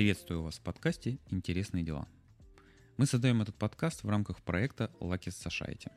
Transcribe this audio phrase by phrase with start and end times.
[0.00, 2.08] Приветствую вас в подкасте «Интересные дела».
[2.96, 5.92] Мы создаем этот подкаст в рамках проекта Lucky Society.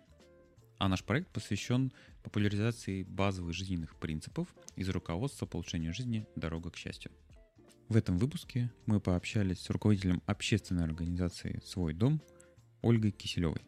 [0.78, 6.76] А наш проект посвящен популяризации базовых жизненных принципов из руководства по улучшению жизни «Дорога к
[6.76, 7.14] счастью».
[7.88, 12.22] В этом выпуске мы пообщались с руководителем общественной организации «Свой дом»
[12.82, 13.62] Ольгой Киселевой.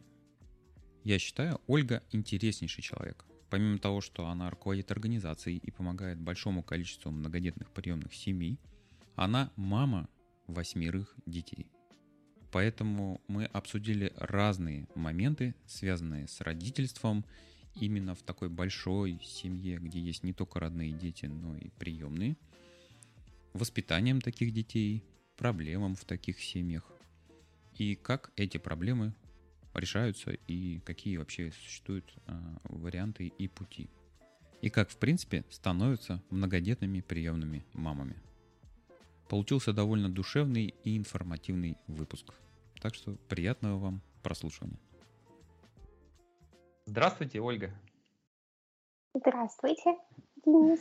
[1.02, 3.24] Я считаю, Ольга интереснейший человек.
[3.48, 8.60] Помимо того, что она руководит организацией и помогает большому количеству многодетных приемных семей,
[9.14, 10.10] она мама
[10.46, 11.66] восьмерых детей.
[12.52, 17.24] Поэтому мы обсудили разные моменты, связанные с родительством
[17.74, 22.36] именно в такой большой семье, где есть не только родные дети, но и приемные,
[23.52, 25.04] воспитанием таких детей,
[25.36, 26.90] проблемам в таких семьях
[27.74, 29.14] и как эти проблемы
[29.74, 33.90] решаются и какие вообще существуют э, варианты и пути.
[34.62, 38.16] И как, в принципе, становятся многодетными приемными мамами.
[39.28, 42.32] Получился довольно душевный и информативный выпуск.
[42.80, 44.78] Так что приятного вам прослушивания.
[46.86, 47.72] Здравствуйте, Ольга.
[49.14, 49.96] Здравствуйте,
[50.44, 50.80] Денис.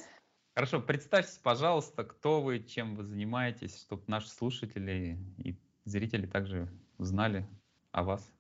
[0.54, 7.46] Хорошо, представьтесь, пожалуйста, кто вы, чем вы занимаетесь, чтобы наши слушатели и зрители также узнали
[7.92, 8.32] о вас.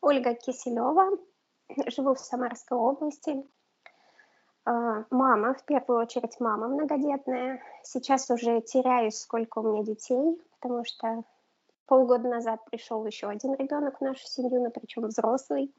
[0.00, 1.18] Ольга Киселева,
[1.88, 3.44] живу в Самарской области,
[4.64, 7.60] мама, в первую очередь мама многодетная.
[7.82, 11.24] Сейчас уже теряюсь, сколько у меня детей, потому что
[11.86, 15.72] полгода назад пришел еще один ребенок в нашу семью, но причем взрослый.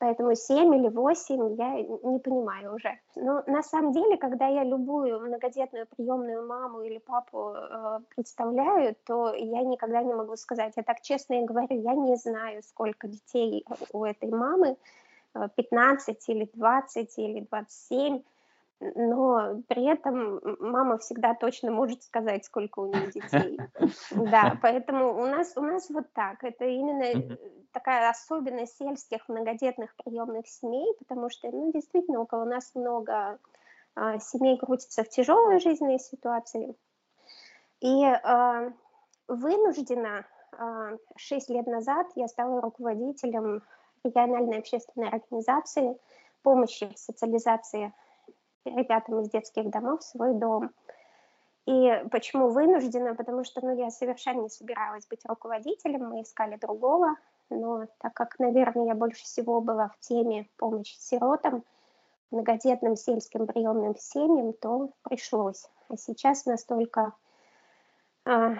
[0.00, 2.98] Поэтому 7 или 8 я не понимаю уже.
[3.16, 9.34] Но на самом деле, когда я любую многодетную приемную маму или папу э, представляю, то
[9.34, 10.72] я никогда не могу сказать.
[10.76, 14.78] Я так честно и говорю, я не знаю, сколько детей у этой мамы.
[15.34, 18.22] 15 или 20 или 27,
[18.80, 23.58] но при этом мама всегда точно может сказать, сколько у нее детей.
[24.30, 26.42] Да, поэтому у нас, у нас вот так.
[26.42, 27.36] Это именно
[27.72, 33.38] такая особенность сельских многодетных приемных семей, потому что, ну, действительно, около нас много
[33.94, 36.74] а, семей крутится в тяжелой жизненной ситуации.
[37.80, 38.72] И а,
[39.28, 40.26] вынуждена
[41.16, 43.62] 6 лет назад я стала руководителем
[44.04, 45.96] региональной общественной организации
[46.42, 47.92] помощи в социализации
[48.64, 50.70] ребятам из детских домов в свой дом.
[51.66, 53.14] И почему вынуждена?
[53.14, 57.16] Потому что ну, я совершенно не собиралась быть руководителем, мы искали другого,
[57.50, 61.64] но так как, наверное, я больше всего была в теме помощи сиротам,
[62.30, 65.68] многодетным сельским приемным семьям, то пришлось.
[65.88, 67.12] А сейчас настолько
[68.24, 68.54] а,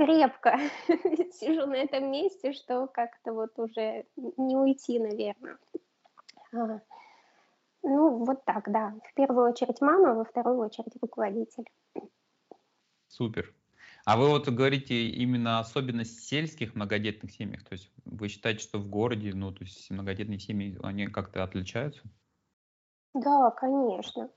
[0.00, 0.58] крепко
[1.32, 5.58] сижу на этом месте, что как-то вот уже не уйти, наверное.
[6.54, 6.80] А,
[7.82, 8.94] ну, вот так, да.
[9.10, 11.64] В первую очередь мама, во вторую очередь руководитель.
[13.08, 13.52] Супер.
[14.06, 18.88] А вы вот говорите именно особенность сельских многодетных семьях, то есть вы считаете, что в
[18.88, 22.02] городе, ну, то есть многодетные семьи, они как-то отличаются?
[23.12, 24.30] Да, конечно.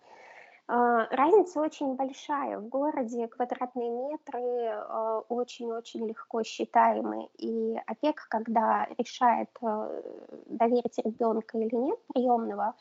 [0.67, 2.59] А, разница очень большая.
[2.59, 7.29] В городе квадратные метры а, очень-очень легко считаемы.
[7.37, 10.01] И опека, когда решает э,
[10.45, 12.75] доверить ребенка или нет приемного,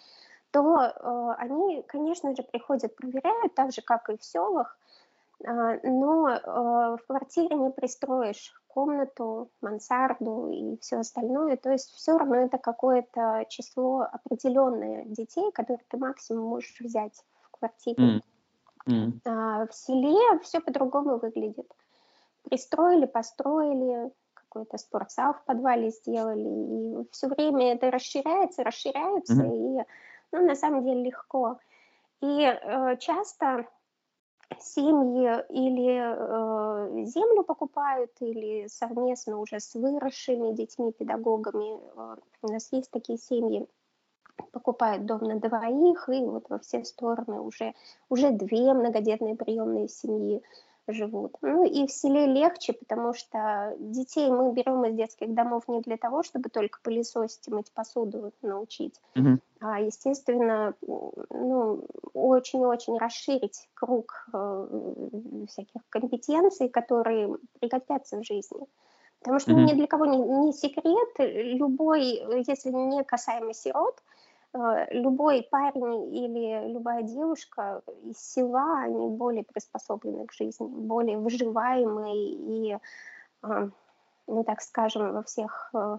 [0.53, 4.79] то э, они, конечно же, приходят, проверяют, так же, как и в селах,
[5.45, 11.57] а, но в квартире не пристроишь комнату, мансарду и все остальное.
[11.57, 17.25] То есть все равно это какое-то число определенное детей, которые ты максимум можешь взять
[17.63, 18.05] квартире.
[18.05, 18.23] Mm.
[18.89, 19.13] Mm.
[19.25, 21.71] А, в селе все по-другому выглядит.
[22.43, 29.81] Пристроили, построили, какой-то спортзал в подвале сделали, и все время это расширяется, расширяется, mm-hmm.
[29.81, 29.85] и
[30.33, 31.59] ну, на самом деле легко.
[32.21, 33.67] И э, часто
[34.61, 41.81] семьи или э, землю покупают, или совместно уже с выросшими детьми, педагогами.
[41.97, 43.67] Э, у нас есть такие семьи,
[44.53, 47.75] покупает дом на двоих, и вот во все стороны уже,
[48.09, 50.43] уже две многодетные приемные семьи
[50.89, 51.37] живут.
[51.43, 55.97] Ну и в селе легче, потому что детей мы берем из детских домов не для
[55.97, 59.39] того, чтобы только пылесосить и мыть посуду научить, mm-hmm.
[59.61, 64.69] а, естественно, ну, очень-очень расширить круг э,
[65.49, 68.67] всяких компетенций, которые пригодятся в жизни.
[69.21, 69.65] Потому что mm-hmm.
[69.65, 72.03] ни для кого не, не секрет, любой,
[72.45, 74.03] если не касаемо сирот,
[74.55, 82.79] любой парень или любая девушка из села, они более приспособлены к жизни, более выживаемые и,
[83.43, 83.69] э,
[84.27, 85.99] ну так скажем, во всех э,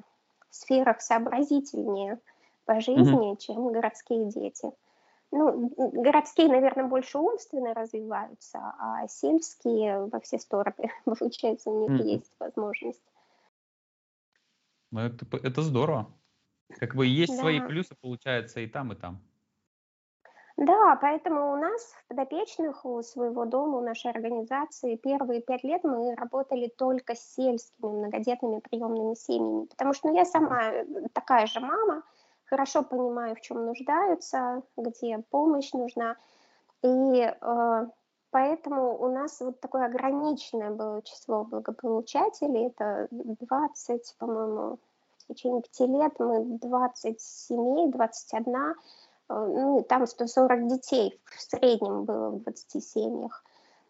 [0.52, 2.20] сферах сообразительнее
[2.66, 3.38] по жизни, mm-hmm.
[3.38, 4.72] чем городские дети.
[5.32, 12.04] ну, городские, наверное, больше умственно развиваются, а сельские во все стороны, получается, у них mm.
[12.04, 13.02] есть возможность.
[14.92, 16.14] Ну, это, это здорово.
[16.80, 17.40] Как бы есть да.
[17.40, 19.22] свои плюсы, получается, и там, и там.
[20.56, 25.84] Да, поэтому у нас в подопечных, у своего дома, у нашей организации первые пять лет
[25.84, 31.48] мы работали только с сельскими многодетными приемными семьями, потому что ну, я сама э, такая
[31.48, 32.04] же мама,
[32.46, 36.18] хорошо понимаю, в чем нуждаются, где помощь нужна,
[36.84, 37.88] и э,
[38.30, 44.78] поэтому у нас вот такое ограниченное было число благополучателей, это 20, по-моему,
[45.24, 48.76] в течение пяти лет мы 20 семей, 21
[49.30, 53.44] Э, ну, там 140 детей в среднем было в 20 семьях.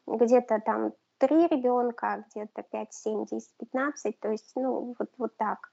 [0.08, 5.72] Где-то там 3 ребенка, где-то 5, 7, 10, 15, то есть, ну, вот, вот так.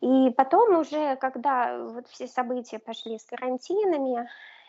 [0.00, 4.28] И потом уже, когда вот все события пошли с карантинами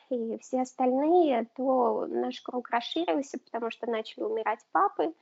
[0.09, 5.13] и все остальные, то наш круг расширился, потому что начали умирать папы,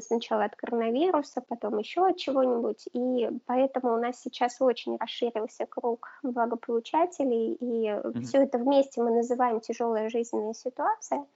[0.00, 6.08] сначала от коронавируса, потом еще от чего-нибудь, и поэтому у нас сейчас очень расширился круг
[6.22, 8.20] благополучателей, и mm-hmm.
[8.22, 11.26] все это вместе мы называем тяжелая жизненная ситуация,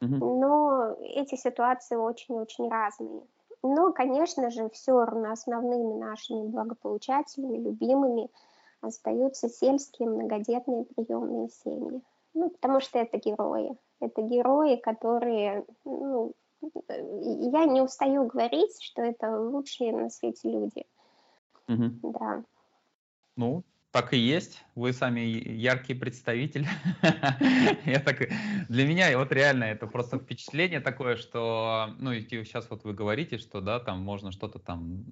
[0.00, 0.18] mm-hmm.
[0.18, 3.22] но эти ситуации очень-очень разные.
[3.62, 8.28] Но, конечно же, все равно основными нашими благополучателями, любимыми
[8.80, 12.02] остаются сельские многодетные приемные семьи.
[12.34, 13.76] Ну, потому что это герои.
[14.00, 16.32] Это герои, которые ну,
[16.88, 20.84] я не устаю говорить, что это лучшие на свете люди.
[21.68, 22.12] Угу.
[22.12, 22.44] Да.
[23.36, 24.64] Ну, так и есть.
[24.74, 26.66] Вы сами яркий представитель.
[27.84, 28.28] Я так,
[28.68, 33.60] для меня вот реально это просто впечатление такое, что, ну, сейчас вот вы говорите, что,
[33.60, 35.04] да, там можно что-то там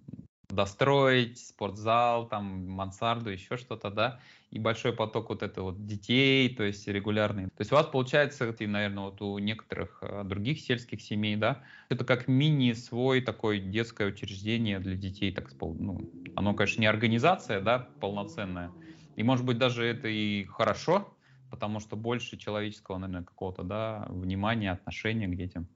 [0.50, 4.20] достроить, спортзал, там, мансарду, еще что-то, да,
[4.50, 7.47] и большой поток вот это вот детей, то есть регулярный.
[7.47, 11.62] То есть у вас получается, и, наверное, вот у некоторых э, других сельских семей, да,
[11.88, 17.61] это как мини свой такое детское учреждение для детей, так ну, оно, конечно, не организация,
[17.61, 18.75] да, полноценная,
[19.17, 21.17] и, может быть, даже это и хорошо,
[21.50, 25.69] потому что больше человеческого, наверное, какого-то, да, внимания, отношения к детям,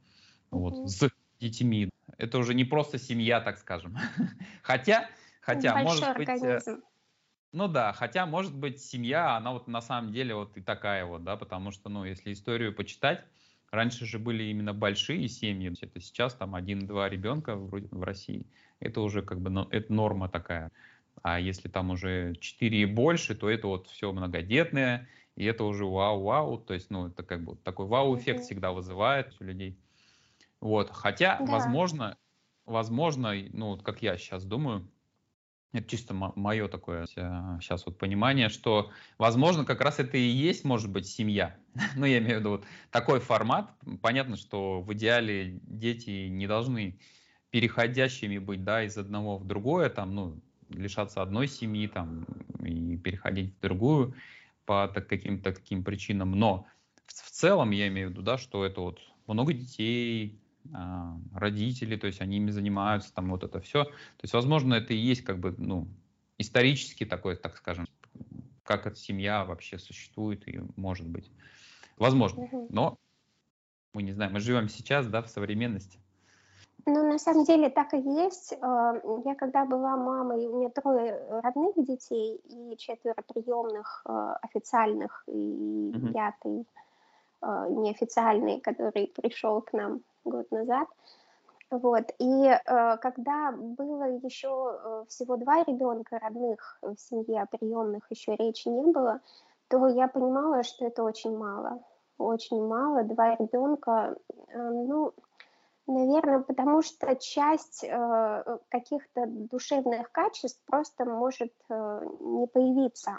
[0.51, 1.09] вот, с
[1.45, 3.97] детьми это уже не просто семья, так скажем.
[4.63, 5.09] хотя,
[5.41, 6.29] хотя, Большой может быть...
[6.29, 6.83] Э, организм.
[7.53, 11.23] Ну да, хотя, может быть, семья, она вот на самом деле вот и такая вот,
[11.23, 13.25] да, потому что, ну, если историю почитать,
[13.71, 18.47] раньше же были именно большие семьи, это сейчас там один-два ребенка в, в России,
[18.81, 20.73] это уже как бы, ну, это норма такая.
[21.23, 25.85] А если там уже четыре и больше, то это вот все многодетное, и это уже
[25.85, 29.79] вау-вау, то есть, ну, это как бы такой вау-эффект всегда вызывает у людей.
[30.65, 31.45] Вот, хотя, да.
[31.45, 32.17] возможно,
[32.65, 34.91] возможно, ну, как я сейчас думаю,
[35.75, 40.65] это чисто мое такое сейчас э, вот понимание, что, возможно, как раз это и есть,
[40.65, 41.55] может быть, семья.
[41.97, 43.75] ну, я имею в виду вот такой формат.
[44.01, 46.99] Понятно, что в идеале дети не должны
[47.51, 50.41] переходящими быть, да, из одного в другое, там, ну,
[50.71, 52.25] лишаться одной семьи, там,
[52.65, 54.15] и переходить в другую
[54.65, 56.33] по так, каким-то таким причинам.
[56.33, 56.67] Но
[57.05, 60.41] в, в целом я имею в виду, да, что это вот много детей,
[61.35, 63.85] родители, то есть они ими занимаются, там вот это все.
[63.85, 65.87] То есть, возможно, это и есть как бы, ну,
[66.39, 67.87] исторически такой, так скажем,
[68.65, 71.31] как эта семья вообще существует и может быть.
[71.97, 72.99] Возможно, но
[73.93, 75.99] мы не знаем, мы живем сейчас, да, в современности.
[76.87, 78.55] Ну, на самом деле так и есть.
[78.61, 78.95] А,
[79.25, 85.93] я когда была мамой, у меня трое родных детей и четверо приемных а, официальных и
[85.95, 86.13] угу.
[86.13, 86.67] пятый
[87.47, 90.89] неофициальный, который пришел к нам год назад.
[91.71, 92.05] Вот.
[92.19, 98.69] И э, когда было еще э, всего два ребенка родных в семье, приемных еще речи
[98.69, 99.21] не было,
[99.69, 101.83] то я понимала, что это очень мало.
[102.19, 103.03] Очень мало.
[103.03, 104.17] Два ребенка,
[104.49, 105.13] э, ну,
[105.87, 113.19] наверное, потому что часть э, каких-то душевных качеств просто может э, не появиться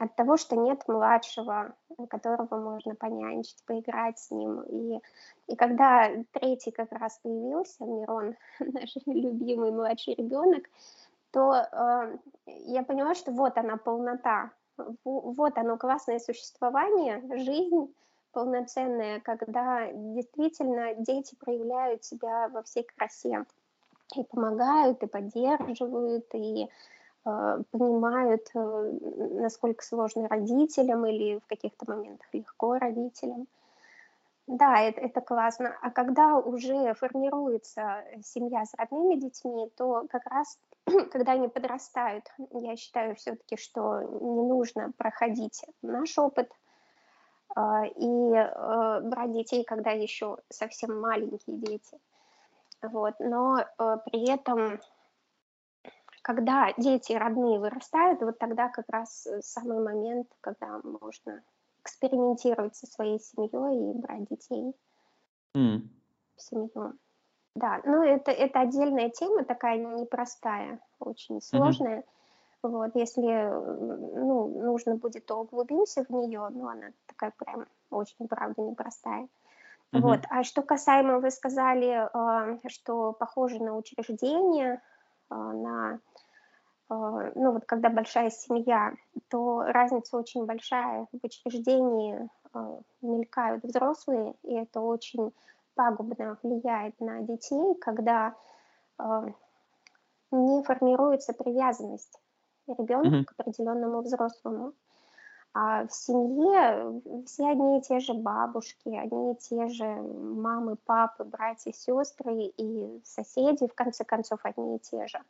[0.00, 1.74] от того, что нет младшего,
[2.08, 4.62] которого можно понянчить, поиграть с ним.
[4.62, 5.00] И,
[5.46, 10.64] и когда третий как раз появился, Мирон, наш любимый младший ребенок,
[11.32, 12.16] то э,
[12.46, 14.52] я поняла, что вот она полнота,
[15.04, 17.94] вот оно классное существование, жизнь
[18.32, 23.44] полноценная, когда действительно дети проявляют себя во всей красе
[24.16, 28.92] и помогают, и поддерживают, и Э, понимают, э,
[29.40, 33.46] насколько сложно родителям или в каких-то моментах легко родителям.
[34.46, 35.76] Да, это, это классно.
[35.80, 40.58] А когда уже формируется семья с родными детьми, то как раз,
[41.12, 46.50] когда они подрастают, я считаю все-таки, что не нужно проходить наш опыт
[47.54, 51.98] а, и э, брать детей, когда еще совсем маленькие дети.
[52.82, 53.14] Вот.
[53.18, 54.80] Но э, при этом,
[56.22, 61.42] когда дети родные вырастают, вот тогда как раз самый момент, когда можно
[61.82, 64.74] экспериментировать со своей семьей и брать детей
[65.56, 65.80] mm.
[66.36, 66.94] в семью.
[67.54, 72.00] Да, ну это, это отдельная тема, такая непростая, очень сложная.
[72.00, 72.04] Mm-hmm.
[72.62, 78.62] Вот, если ну, нужно будет, то углубимся в нее, но она такая прям очень, правда,
[78.62, 79.22] непростая.
[79.92, 80.00] Mm-hmm.
[80.00, 80.20] Вот.
[80.28, 84.78] А что касаемо, вы сказали, э, что похоже на учреждение, э,
[85.34, 86.00] на,
[86.90, 88.92] э, ну вот когда большая семья,
[89.28, 91.06] то разница очень большая.
[91.12, 92.28] В учреждении
[93.00, 95.32] мелькают взрослые, и это очень
[95.76, 98.34] пагубно влияет на детей, когда
[100.32, 102.18] не формируется привязанность
[102.66, 103.24] ребенка mm-hmm.
[103.24, 104.72] к определенному взрослому.
[105.52, 111.24] А в семье все одни и те же бабушки, одни и те же мамы, папы,
[111.24, 115.20] братья, сестры и соседи, в конце концов, одни и те же.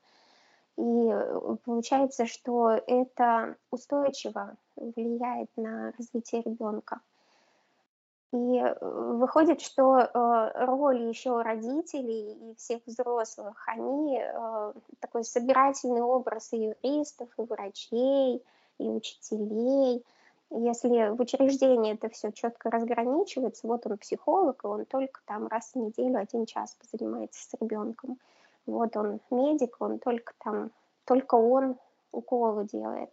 [0.76, 7.00] И получается, что это устойчиво влияет на развитие ребенка.
[8.32, 16.52] И выходит, что э, роль еще родителей и всех взрослых, они э, такой собирательный образ
[16.52, 18.44] и юристов, и врачей,
[18.80, 20.04] и учителей.
[20.50, 25.70] Если в учреждении это все четко разграничивается, вот он психолог, и он только там раз
[25.74, 28.18] в неделю один час позанимается с ребенком.
[28.66, 30.70] Вот он медик, он только там,
[31.04, 31.76] только он
[32.10, 33.10] уколы делает.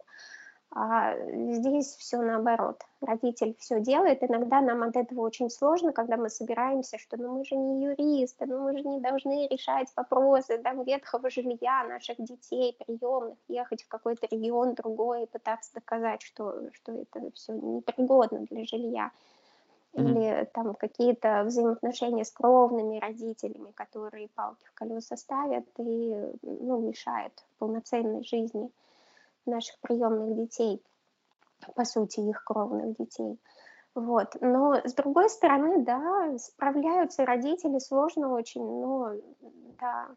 [0.70, 1.14] А
[1.54, 2.82] здесь все наоборот.
[3.00, 4.22] Родитель все делает.
[4.22, 8.44] Иногда нам от этого очень сложно, когда мы собираемся, что ну мы же не юристы,
[8.44, 13.88] ну мы же не должны решать вопросы там, ветхого жилья наших детей, приемных, ехать в
[13.88, 19.10] какой-то регион другой и пытаться доказать, что, что это все непригодно для жилья.
[19.94, 27.32] Или там какие-то взаимоотношения с кровными родителями, которые палки в колеса ставят и ну, мешают
[27.58, 28.70] полноценной жизни
[29.48, 30.82] наших приемных детей,
[31.74, 33.38] по сути, их кровных детей.
[33.94, 34.36] Вот.
[34.40, 39.12] Но с другой стороны, да, справляются родители сложно очень, но
[39.80, 40.08] да,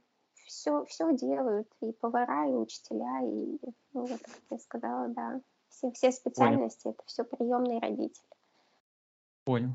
[0.45, 3.57] все, все делают, и повара, и учителя, и,
[3.93, 6.95] ну, вот, как я сказала, да, все, все специальности, Понял.
[6.95, 8.25] это все приемные родители.
[9.45, 9.71] Понял.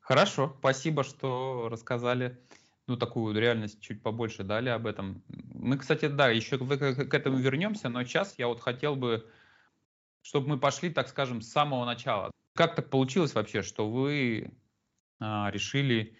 [0.00, 2.38] Хорошо, спасибо, что рассказали
[2.86, 5.22] ну, такую реальность чуть побольше дали об этом.
[5.58, 9.28] Мы, кстати, да, еще к этому вернемся, но сейчас я вот хотел бы,
[10.22, 12.30] чтобы мы пошли, так скажем, с самого начала.
[12.54, 14.52] Как так получилось вообще, что вы
[15.20, 16.16] а, решили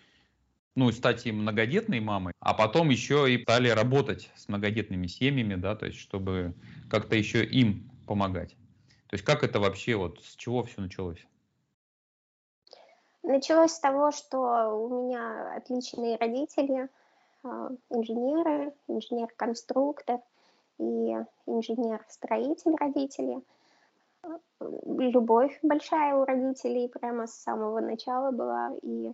[0.74, 5.74] ну, стать и многодетной мамой, а потом еще и стали работать с многодетными семьями, да,
[5.74, 6.54] то есть чтобы
[6.88, 8.50] как-то еще им помогать.
[9.08, 11.26] То есть как это вообще, вот с чего все началось?
[13.22, 14.38] Началось с того, что
[14.72, 16.88] у меня отличные родители,
[17.44, 20.20] инженеры, инженер-конструктор
[20.78, 21.16] и
[21.46, 23.42] инженер-строитель родители.
[24.60, 28.72] Любовь большая у родителей прямо с самого начала была.
[28.82, 29.12] И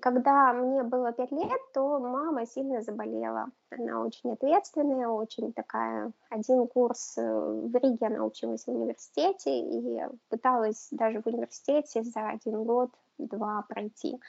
[0.00, 3.46] когда мне было пять лет, то мама сильно заболела.
[3.70, 6.12] Она очень ответственная, очень такая.
[6.30, 12.28] Один курс э, в Риге она училась в университете и пыталась даже в университете за
[12.28, 14.20] один год-два пройти.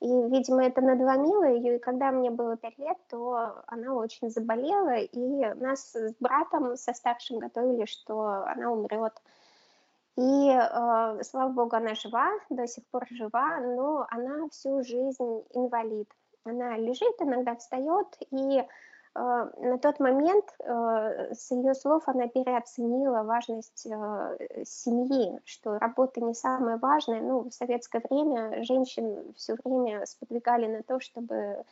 [0.00, 4.96] И, видимо, это надломило ее, и когда мне было пять лет, то она очень заболела,
[4.98, 9.14] и нас с братом, со старшим готовили, что она умрет.
[10.16, 16.10] И, э, слава богу, она жива, до сих пор жива, но она всю жизнь инвалид.
[16.44, 18.64] Она лежит, иногда встает, и
[19.18, 26.34] на тот момент, э, с ее слов, она переоценила важность э, семьи, что работа не
[26.34, 27.22] самое важное.
[27.22, 31.64] Ну, в советское время женщин все время сподвигали на то, чтобы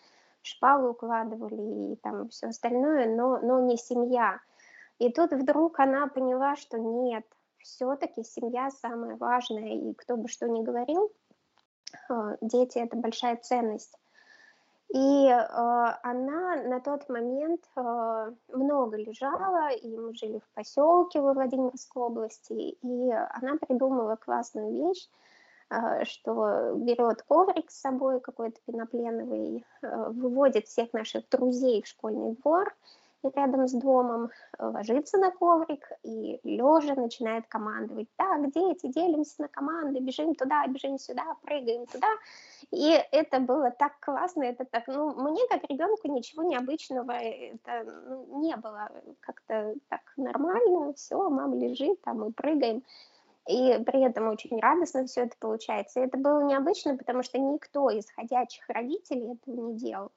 [0.43, 4.41] шпалу укладывали и там все остальное, но, но не семья.
[4.99, 7.25] И тут вдруг она поняла, что нет,
[7.59, 11.13] все-таки семья самая важная, и кто бы что ни говорил,
[12.09, 13.99] э, дети это большая ценность.
[14.93, 15.39] И э,
[16.03, 22.53] она на тот момент э, много лежала, и мы жили в поселке во Владимирской области,
[22.53, 25.09] и она придумала классную вещь,
[25.71, 32.37] э, что берет коврик с собой какой-то пенопленовый, э, выводит всех наших друзей в школьный
[32.37, 32.73] двор,
[33.35, 38.09] рядом с домом, ложится на коврик и лежа начинает командовать.
[38.17, 42.09] Так, дети, делимся на команды, бежим туда, бежим сюда, прыгаем туда.
[42.75, 48.41] И это было так классно, это так, ну, мне как ребенку ничего необычного это ну,
[48.41, 48.91] не было.
[49.21, 52.83] Как-то так нормально, все, мама лежит, там мы прыгаем.
[53.49, 56.01] и при этом очень радостно все это получается.
[56.01, 60.11] И это было необычно, потому что никто из ходячих родителей этого не делал.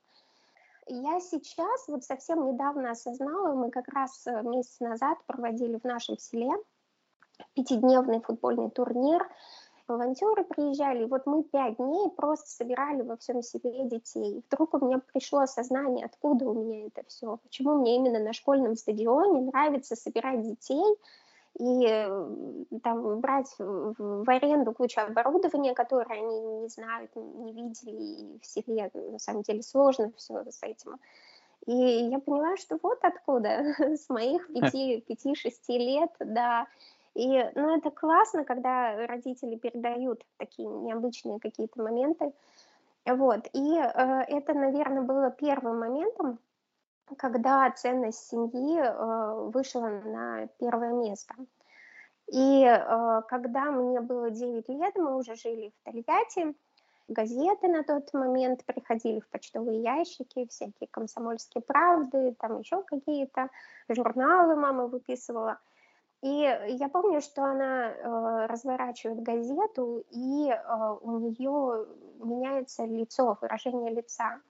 [0.88, 6.18] Я сейчас вот совсем недавно осознала, мы как раз э, месяц назад проводили в нашем
[6.18, 6.52] селе
[7.54, 9.28] пятидневный футбольный турнир,
[9.88, 14.38] волонтеры приезжали, и вот мы пять дней просто собирали во всем селе детей.
[14.38, 18.34] И вдруг у меня пришло осознание, откуда у меня это все, почему мне именно на
[18.34, 20.84] школьном стадионе нравится собирать детей,
[21.60, 22.26] и э,
[22.84, 28.92] там брать в аренду кучу оборудования, которое они не знают, не видели, и в селе
[28.94, 31.00] на самом деле сложно все с этим.
[31.66, 34.48] И я поняла, что вот откуда, с моих
[35.08, 36.68] пяти-шести лет, да.
[37.18, 42.32] И, ну, это классно, когда родители передают такие необычные какие-то моменты.
[43.08, 43.48] Вот.
[43.54, 46.38] И э, это, наверное, было первым моментом,
[47.18, 51.34] когда ценность семьи э, вышла на первое место.
[52.32, 56.54] И э, когда мне было 9 лет, мы уже жили в Тольятти,
[57.08, 63.50] газеты на тот момент приходили в почтовые ящики, всякие комсомольские правды, там еще какие-то
[63.90, 65.58] журналы мама выписывала.
[66.24, 71.86] И я помню, что она э, разворачивает газету, и э, у нее
[72.20, 74.42] меняется лицо, выражение лица.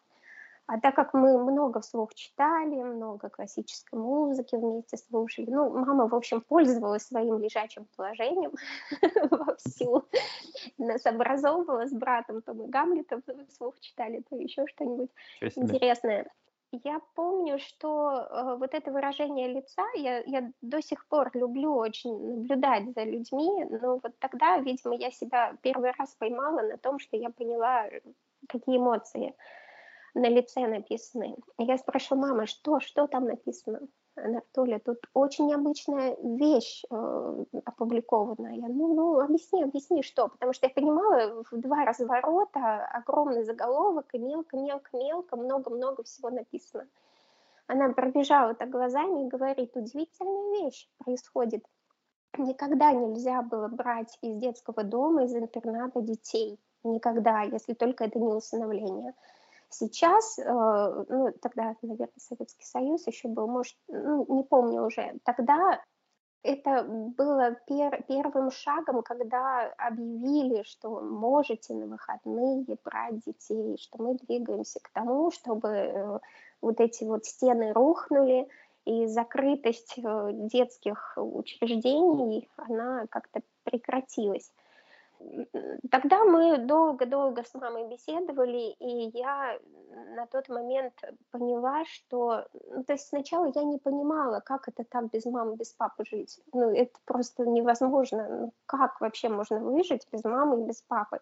[0.68, 6.16] А так как мы много вслух читали, много классической музыки вместе слушали, ну, мама, в
[6.16, 8.52] общем, пользовалась своим лежачим положением
[9.32, 10.06] вовсю.
[10.78, 15.10] Нас образовывала с братом, то мы Гамлета вслух читали, то еще что-нибудь
[15.56, 16.30] интересное.
[16.72, 22.18] Я помню, что э, вот это выражение лица, я, я до сих пор люблю очень
[22.18, 27.16] наблюдать за людьми, но вот тогда, видимо, я себя первый раз поймала на том, что
[27.16, 27.86] я поняла,
[28.50, 29.34] какие эмоции
[30.14, 31.38] на лице написаны.
[31.58, 33.80] Я спрашиваю, мама, что, что там написано?
[34.18, 38.48] Она, Толя, тут очень необычная вещь э, опубликована.
[38.48, 40.28] Я, ну, ну, объясни, объясни, что.
[40.28, 46.88] Потому что я понимала, в два разворота огромный заголовок, и мелко-мелко-мелко, много-много всего написано.
[47.68, 51.64] Она пробежала так глазами и говорит, удивительная вещь происходит.
[52.38, 56.60] Никогда нельзя было брать из детского дома, из интерната детей.
[56.84, 59.14] Никогда, если только это не усыновление.
[59.70, 65.82] Сейчас, э, ну, тогда, наверное, Советский Союз еще был, может, ну, не помню уже, тогда
[66.44, 74.16] это было пер, первым шагом, когда объявили, что можете на выходные брать детей, что мы
[74.16, 76.20] двигаемся к тому, чтобы э,
[76.62, 78.48] вот эти вот стены рухнули,
[78.88, 84.50] и закрытость э, детских учреждений, она как-то прекратилась.
[85.92, 89.60] Тогда мы долго-долго с мамой беседовали, и я
[90.16, 90.94] на тот момент
[91.32, 92.46] поняла, что...
[92.54, 96.40] Ну, то есть сначала я не понимала, как это так без мамы, без папы жить.
[96.54, 98.28] Ну, это просто невозможно.
[98.30, 101.20] Ну, как вообще можно выжить без мамы и без папы?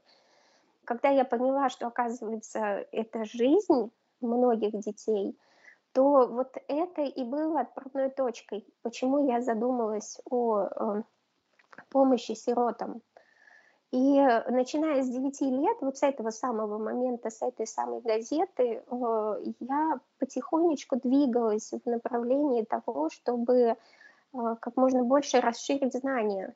[0.83, 5.37] Когда я поняла, что, оказывается, это жизнь многих детей,
[5.93, 11.03] то вот это и было отправной точкой, почему я задумалась о э,
[11.89, 13.01] помощи сиротам.
[13.95, 19.43] И начиная с 9 лет, вот с этого самого момента, с этой самой газеты, э,
[19.61, 23.75] я потихонечку двигалась в направлении того, чтобы э,
[24.33, 26.53] как можно больше расширить знания.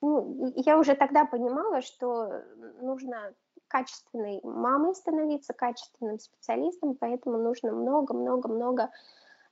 [0.00, 2.44] Ну, я уже тогда понимала, что
[2.80, 3.34] нужно
[3.68, 8.88] качественной мамой становиться, качественным специалистом, поэтому нужно много-много-много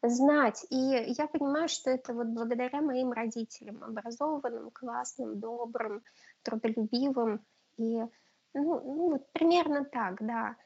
[0.03, 0.65] знать.
[0.71, 6.03] И я понимаю, что это вот благодаря моим родителям, образованным, классным, добрым,
[6.43, 7.45] трудолюбивым.
[7.77, 8.11] И ну,
[8.55, 10.57] ну вот примерно так, да.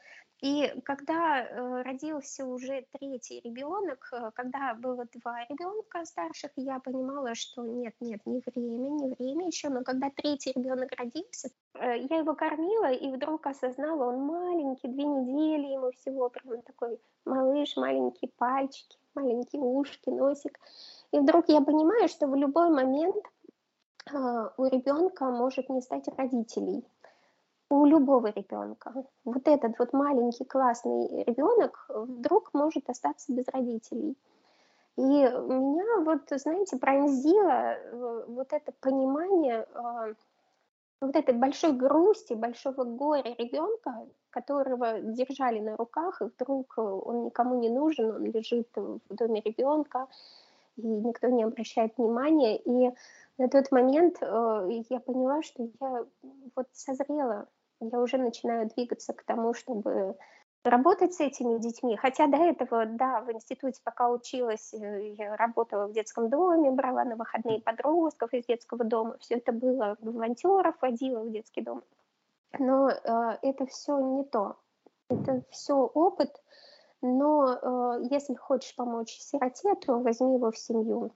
[0.42, 7.36] И когда э, родился уже третий ребенок, э, когда было два ребенка старших, я понимала,
[7.36, 9.68] что нет, нет, не время, не время еще.
[9.68, 15.04] Но когда третий ребенок родился, э, я его кормила и вдруг осознала, он маленький, две
[15.04, 20.58] недели ему всего, прям такой малыш, маленькие пальчики маленькие ушки, носик.
[21.12, 23.22] И вдруг я понимаю, что в любой момент
[24.10, 26.82] у ребенка может не стать родителей.
[27.74, 28.92] У любого ребенка.
[29.24, 34.14] Вот этот вот маленький классный ребенок вдруг может остаться без родителей.
[34.98, 40.14] И меня вот, знаете, пронзило э, вот это понимание э,
[41.00, 47.24] вот этой большой грусти, большого горя ребенка, которого держали на руках, и вдруг э, он
[47.24, 50.08] никому не нужен, он лежит в доме ребенка,
[50.76, 52.58] и никто не обращает внимания.
[52.58, 52.92] И
[53.38, 56.04] на тот момент э, я поняла, что я
[56.54, 57.48] вот созрела,
[57.90, 60.16] я уже начинаю двигаться к тому, чтобы
[60.64, 61.96] работать с этими детьми.
[61.96, 67.04] Хотя до этого, да, в институте, пока училась, э, я работала в детском доме, брала
[67.04, 69.16] на выходные подростков из детского дома.
[69.18, 71.82] Все это было, волонтеров водила в детский дом.
[72.58, 74.56] Но э, это все не то.
[75.08, 76.42] Это все опыт,
[77.02, 81.12] но э, если хочешь помочь сироте, то возьми его в семью.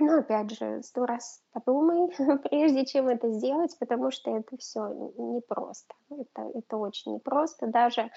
[0.00, 2.08] Но опять же, сто раз подумай,
[2.50, 5.94] прежде чем это сделать, потому что это все непросто.
[6.10, 7.66] Это, это очень непросто.
[7.66, 8.10] Даже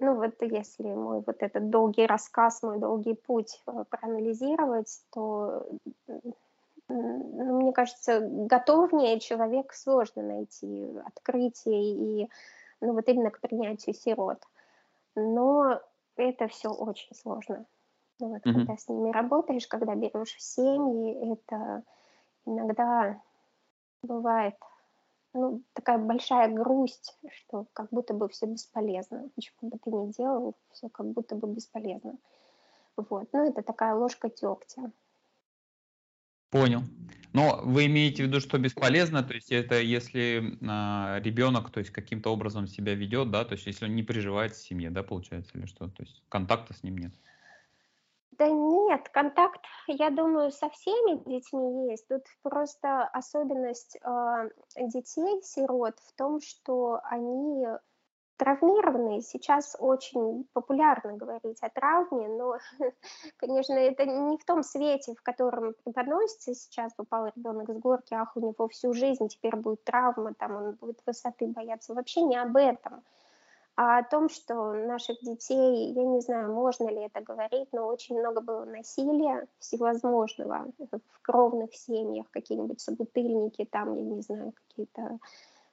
[0.00, 5.66] ну вот если мой вот этот долгий рассказ, мой долгий путь э, проанализировать, то,
[6.88, 12.30] ну, мне кажется, готовнее человек сложно найти открытие и,
[12.80, 14.38] ну, вот именно к принятию сирот.
[15.16, 15.80] Но
[16.16, 17.66] это все очень сложно.
[18.20, 18.52] Ну, вот, mm-hmm.
[18.52, 21.82] Когда с ними работаешь, когда берешь семьи, это
[22.46, 23.20] иногда
[24.02, 24.54] бывает
[25.34, 29.28] ну, такая большая грусть, что как будто бы все бесполезно.
[29.38, 32.16] Чего бы ты ни делал, все как будто бы бесполезно.
[32.96, 33.28] Вот.
[33.32, 34.90] Ну, это такая ложка дегтя.
[36.50, 36.80] Понял.
[37.34, 41.90] Но вы имеете в виду, что бесполезно, то есть это если а, ребенок, то есть
[41.90, 45.50] каким-то образом себя ведет, да, то есть если он не приживается в семье, да, получается,
[45.58, 47.12] или что, то есть контакта с ним нет.
[48.38, 52.06] Да нет, контакт, я думаю, со всеми детьми есть.
[52.06, 57.66] Тут просто особенность э, детей, сирот, в том, что они
[58.36, 59.22] травмированные.
[59.22, 62.58] Сейчас очень популярно говорить о травме, но,
[63.36, 66.94] конечно, это не в том свете, в котором преподносится сейчас.
[66.94, 71.02] Попал ребенок с горки, ах, у него всю жизнь теперь будет травма, там он будет
[71.04, 71.92] высоты бояться.
[71.92, 73.02] Вообще не об этом
[73.80, 78.18] а о том, что наших детей, я не знаю, можно ли это говорить, но очень
[78.18, 85.20] много было насилия всевозможного в кровных семьях, какие-нибудь собутыльники, там, я не знаю, какие-то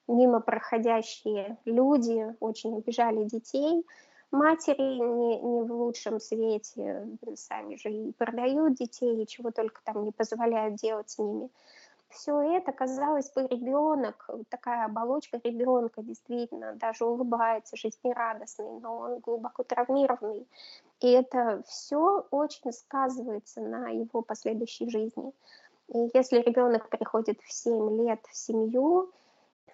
[0.08, 3.84] мимо проходящие люди очень обижали детей,
[4.30, 10.04] матери не, не в лучшем свете, сами же и продают детей, и чего только там
[10.04, 11.50] не позволяют делать с ними
[12.15, 19.63] все это, казалось бы, ребенок, такая оболочка ребенка, действительно, даже улыбается, жизнерадостный, но он глубоко
[19.63, 20.47] травмированный.
[21.01, 25.34] И это все очень сказывается на его последующей жизни.
[25.89, 29.12] И если ребенок приходит в 7 лет в семью,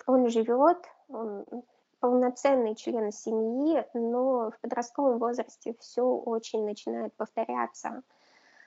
[0.07, 1.45] он живет, он
[1.99, 8.01] полноценный член семьи, но в подростковом возрасте все очень начинает повторяться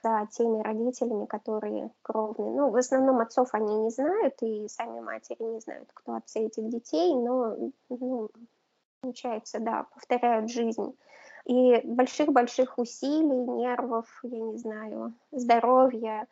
[0.05, 2.51] за теми родителями, которые кровные.
[2.51, 6.69] Ну, в основном отцов они не знают, и сами матери не знают, кто отцы этих
[6.69, 7.57] детей, но,
[7.89, 8.31] ну,
[9.01, 10.95] получается, да, повторяют жизнь.
[11.47, 16.27] И больших-больших усилий, нервов, я не знаю, здоровья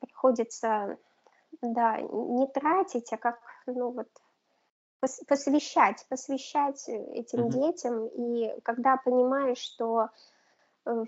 [0.00, 0.96] приходится,
[1.62, 4.08] да, не тратить, а как, ну вот,
[5.28, 7.50] посвящать, посвящать этим mm-hmm.
[7.50, 8.06] детям.
[8.08, 10.08] И когда понимаешь, что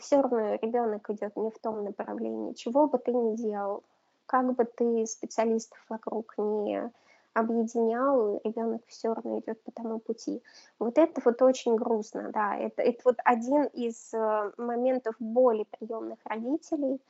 [0.01, 2.55] все равно ребенок идет не в том направлении.
[2.55, 3.83] Чего бы ты ни делал,
[4.27, 6.91] как бы ты специалистов вокруг не
[7.33, 10.43] объединял, ребенок все равно идет по тому пути.
[10.79, 12.57] Вот это вот очень грустно, да.
[12.57, 17.01] Это, это вот один из э, моментов боли приемных родителей,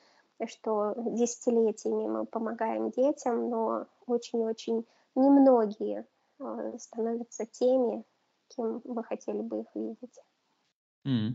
[0.46, 6.06] что десятилетиями мы помогаем детям, но очень-очень немногие
[6.38, 8.04] э, становятся теми,
[8.48, 10.20] кем мы хотели бы их видеть.
[11.06, 11.34] Mm.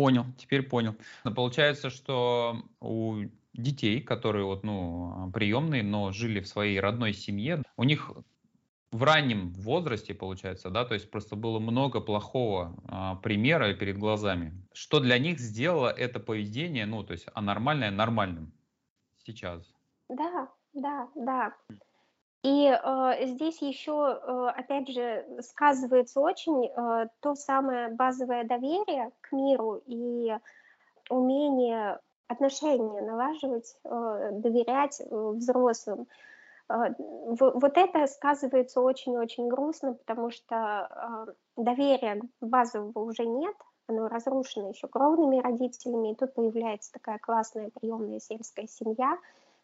[0.00, 0.94] Понял, теперь понял.
[1.36, 3.18] Получается, что у
[3.52, 8.10] детей, которые вот, ну, приемные, но жили в своей родной семье, у них
[8.92, 14.54] в раннем возрасте, получается, да, то есть просто было много плохого а, примера перед глазами.
[14.72, 18.54] Что для них сделало это поведение, ну, то есть анормальное нормальным
[19.26, 19.70] сейчас?
[20.08, 21.54] Да, да, да.
[22.42, 29.32] И э, здесь еще, э, опять же, сказывается очень э, то самое базовое доверие к
[29.32, 30.34] миру и
[31.10, 31.98] умение
[32.28, 36.06] отношения налаживать, э, доверять э, взрослым.
[36.70, 44.70] Э, вот это сказывается очень-очень грустно, потому что э, доверия базового уже нет, оно разрушено
[44.70, 49.18] еще кровными родителями, и тут появляется такая классная приемная сельская семья,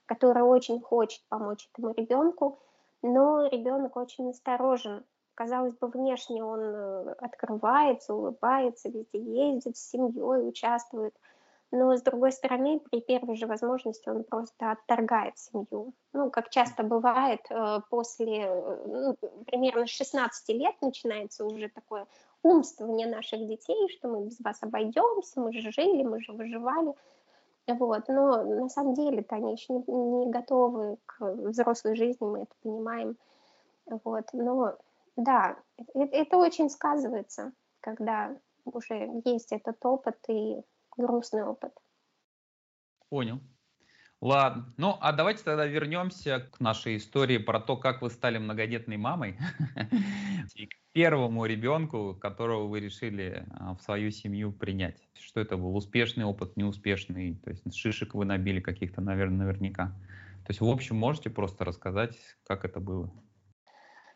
[0.05, 2.59] которая очень хочет помочь этому ребенку,
[3.03, 5.05] но ребенок очень осторожен.
[5.35, 11.15] Казалось бы, внешне он э, открывается, улыбается, везде ездит с семьей, участвует.
[11.73, 15.93] Но, с другой стороны, при первой же возможности он просто отторгает семью.
[16.13, 22.07] Ну, как часто бывает, э, после э, ну, примерно 16 лет начинается уже такое
[22.43, 26.95] умствование наших детей, что мы без вас обойдемся, мы же жили, мы же выживали.
[27.67, 28.09] Вот.
[28.09, 33.17] Но на самом деле-то они еще не, не готовы к взрослой жизни, мы это понимаем.
[33.87, 34.29] Вот.
[34.33, 34.77] Но
[35.17, 35.57] Да,
[35.95, 40.63] это, это очень сказывается, когда уже есть этот опыт и
[40.97, 41.73] грустный опыт.
[43.09, 43.41] Понял.
[44.27, 44.65] Ладно.
[44.77, 49.39] Ну, а давайте тогда вернемся к нашей истории про то, как вы стали многодетной мамой.
[50.57, 54.97] И к первому ребенку, которого вы решили а, в свою семью принять.
[55.15, 55.77] Что это был?
[55.77, 57.37] Успешный опыт, неуспешный?
[57.45, 59.95] То есть шишек вы набили каких-то, наверное, наверняка.
[60.45, 62.17] То есть, в общем, можете просто рассказать,
[62.49, 63.12] как это было?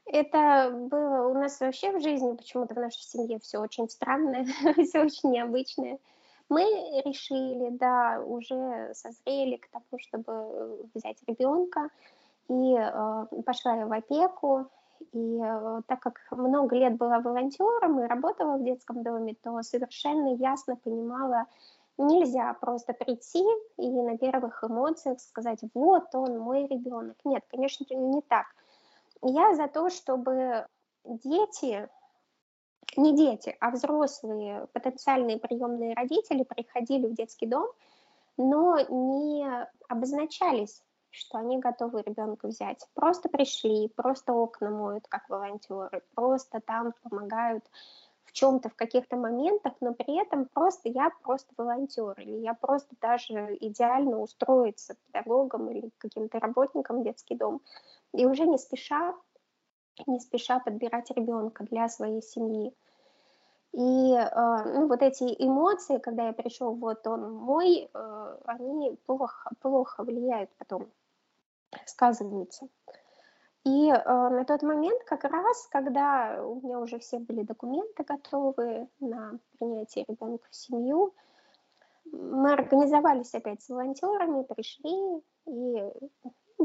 [0.06, 4.44] Это было у нас вообще в жизни, почему-то в нашей семье все очень странное,
[4.74, 5.98] все очень необычное.
[6.50, 6.64] Мы
[7.04, 11.88] решили, да, уже созрели к тому, чтобы взять ребенка,
[12.48, 14.66] и э, пошла я в опеку.
[15.12, 20.34] И э, так как много лет была волонтером и работала в детском доме, то совершенно
[20.34, 21.46] ясно понимала,
[21.96, 23.44] нельзя просто прийти
[23.76, 27.16] и на первых эмоциях сказать, вот он, мой ребенок.
[27.24, 28.46] Нет, конечно, не так.
[29.22, 30.66] Я за то, чтобы
[31.04, 31.88] дети
[32.96, 37.68] не дети, а взрослые потенциальные приемные родители приходили в детский дом,
[38.36, 39.46] но не
[39.88, 42.86] обозначались, что они готовы ребенка взять.
[42.94, 47.64] Просто пришли, просто окна моют, как волонтеры, просто там помогают
[48.24, 52.94] в чем-то, в каких-то моментах, но при этом просто я просто волонтер, или я просто
[53.00, 57.60] даже идеально устроиться педагогом или каким-то работником в детский дом.
[58.12, 59.16] И уже не спеша
[60.06, 62.74] не спеша подбирать ребенка для своей семьи.
[63.72, 64.30] И э,
[64.74, 70.50] ну, вот эти эмоции, когда я пришел, вот он мой, э, они плохо, плохо влияют
[70.58, 70.90] потом,
[71.86, 72.68] сказываются.
[73.64, 78.88] И э, на тот момент, как раз, когда у меня уже все были документы готовы
[78.98, 81.14] на принятие ребенка в семью,
[82.10, 85.92] мы организовались опять с волонтерами, пришли и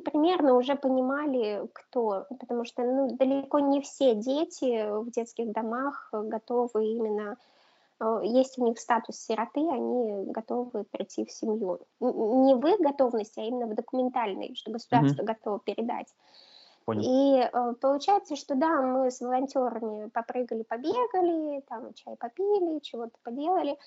[0.01, 6.85] примерно уже понимали, кто, потому что ну, далеко не все дети в детских домах готовы
[6.87, 7.37] именно,
[7.99, 11.79] э, есть у них статус сироты, они готовы прийти в семью.
[11.99, 15.25] Не в их готовности, а именно в документальной, что государство mm-hmm.
[15.25, 16.13] готово передать.
[16.85, 17.01] Понял.
[17.03, 23.77] И э, получается, что да, мы с волонтерами попрыгали, побегали, там чай попили, чего-то поделали.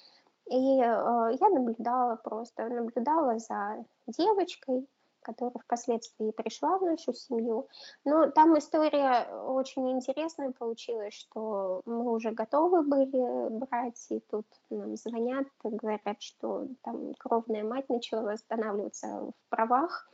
[0.50, 4.86] И э, я наблюдала просто, наблюдала за девочкой,
[5.28, 7.68] которая впоследствии пришла в нашу семью.
[8.06, 14.96] Но там история очень интересная получилась, что мы уже готовы были брать, и тут нам
[14.96, 20.08] звонят, говорят, что там кровная мать начала восстанавливаться в правах,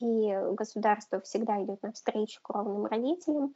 [0.00, 3.54] и государство всегда идет навстречу кровным родителям,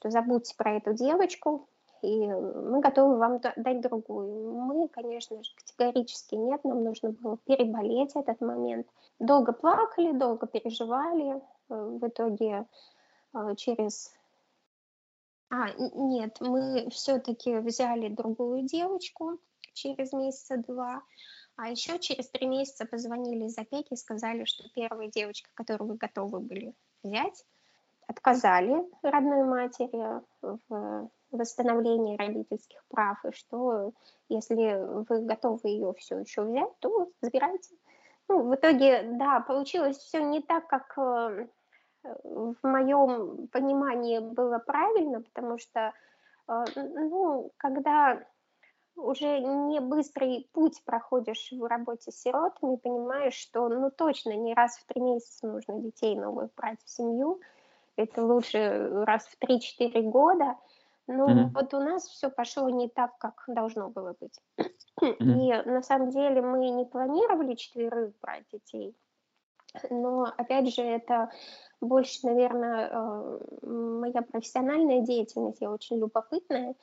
[0.00, 1.68] то забудьте про эту девочку,
[2.04, 4.52] и мы готовы вам дать другую.
[4.52, 8.86] Мы, конечно же, категорически нет, нам нужно было переболеть этот момент.
[9.18, 12.66] Долго плакали, долго переживали, э, в итоге
[13.32, 14.12] э, через...
[15.48, 19.38] А, нет, мы все-таки взяли другую девочку
[19.72, 21.02] через месяца два,
[21.56, 25.96] а еще через три месяца позвонили из опеки и сказали, что первая девочка, которую вы
[25.96, 27.46] готовы были взять,
[28.08, 33.92] отказали родной матери в восстановлении родительских прав, и что
[34.28, 37.74] если вы готовы ее все еще взять, то забирайте.
[38.28, 41.46] Ну, в итоге, да, получилось все не так, как э,
[42.02, 45.92] в моем понимании было правильно, потому что,
[46.48, 48.24] э, ну, когда
[48.96, 54.76] уже не быстрый путь проходишь в работе с сиротами, понимаешь, что, ну, точно не раз
[54.76, 57.40] в три месяца нужно детей новых брать в семью,
[57.96, 60.56] это лучше раз в 3-4 года,
[61.06, 61.50] ну, mm-hmm.
[61.54, 64.38] вот у нас все пошло не так, как должно было быть.
[65.02, 65.64] Mm-hmm.
[65.66, 68.96] И на самом деле мы не планировали четверых брать детей,
[69.90, 71.30] но опять же это
[71.80, 76.74] больше, наверное, э, моя профессиональная деятельность, я очень любопытная.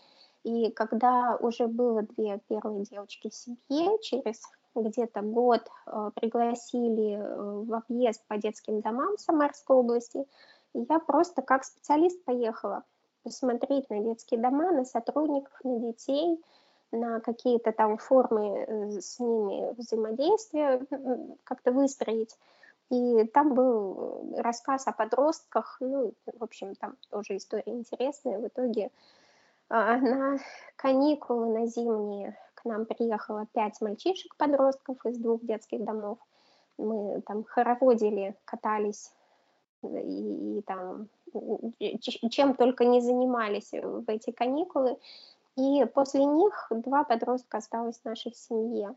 [0.43, 4.41] И когда уже было две первые девочки в семье, через
[4.75, 10.25] где-то год э, пригласили э, в объезд по детским домам в Самарской области,
[10.73, 12.83] я просто как специалист поехала
[13.23, 16.39] посмотреть на детские дома, на сотрудников, на детей,
[16.91, 20.81] на какие-то там формы э, с ними взаимодействия
[21.43, 22.37] как-то выстроить.
[22.89, 28.37] И там был рассказ о подростках, ну, в общем, там тоже история интересная.
[28.37, 28.91] В итоге
[29.69, 30.37] а, на
[30.75, 36.17] каникулы, на зимние к нам приехало пять мальчишек-подростков из двух детских домов.
[36.77, 39.13] Мы там хороводили, катались
[39.83, 41.07] и, и там
[42.29, 44.97] чем только не занимались в эти каникулы.
[45.57, 48.95] И после них два подростка осталось в нашей семье.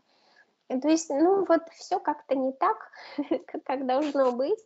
[0.67, 2.91] То есть, ну вот все как-то не так,
[3.63, 4.59] как должно быть.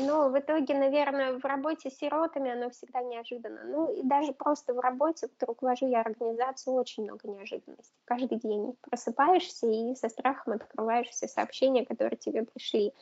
[0.00, 3.60] Но в итоге, наверное, в работе с сиротами оно всегда неожиданно.
[3.64, 7.94] Ну и даже просто в работе, вот руковожу я организацию, очень много неожиданностей.
[8.04, 12.92] Каждый день просыпаешься и со страхом открываешь все сообщения, которые тебе пришли.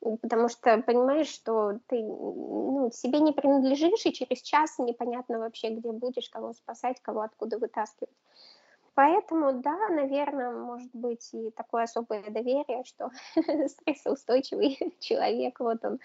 [0.00, 5.90] Потому что понимаешь, что ты ну, себе не принадлежишь, и через час непонятно вообще, где
[5.90, 8.14] будешь, кого спасать, кого откуда вытаскивать.
[8.94, 13.10] Поэтому, да, наверное, может быть и такое особое доверие, что
[13.68, 15.98] стрессоустойчивый человек, вот он,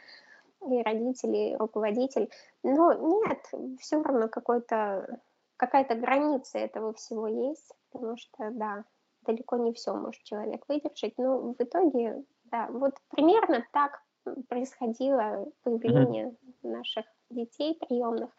[0.70, 2.30] и родители, и руководитель.
[2.64, 3.50] Но нет,
[3.80, 5.22] все равно какой-то,
[5.58, 8.84] какая-то граница этого всего есть, потому что, да,
[9.26, 11.14] далеко не все может человек выдержать.
[11.18, 14.02] Но в итоге, да, вот примерно так
[14.50, 16.72] происходило появление mm-hmm.
[16.72, 18.30] наших детей приемных.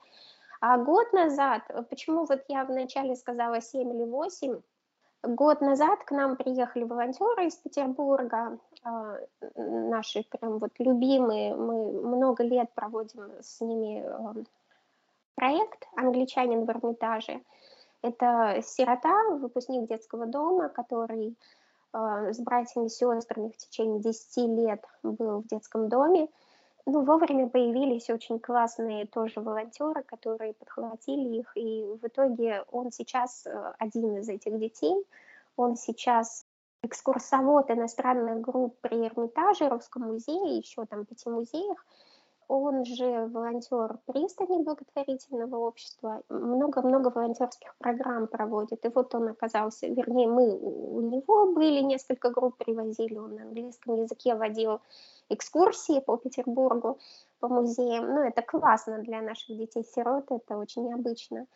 [0.60, 4.60] А год назад, э, почему вот я вначале сказала 7 или 8,
[5.24, 9.18] год назад к нам приехали волонтеры из Петербурга, а,
[9.56, 14.46] наши прям вот любимые, мы много лет проводим с ними эм,
[15.36, 17.40] проект «Англичанин в Эрмитаже».
[18.02, 21.36] Это сирота, выпускник детского дома, который
[21.92, 26.28] с братьями и сестрами в течение 10 лет был в детском доме.
[26.84, 33.46] Ну, вовремя появились очень классные тоже волонтеры, которые подхватили их, и в итоге он сейчас
[33.46, 34.96] э, один из этих детей,
[35.56, 36.44] он сейчас
[36.82, 41.86] экскурсовод иностранных групп при Эрмитаже, Русском музее, еще там пяти музеях,
[42.48, 48.84] он же волонтер пристани благотворительного общества, много-много волонтерских программ проводит.
[48.84, 53.96] И вот он оказался, вернее, мы у него были, несколько групп привозили, он на английском
[54.02, 54.80] языке водил
[55.28, 56.98] экскурсии по Петербургу,
[57.40, 58.06] по музеям.
[58.14, 61.46] Ну, это классно для наших детей-сирот, это очень необычно.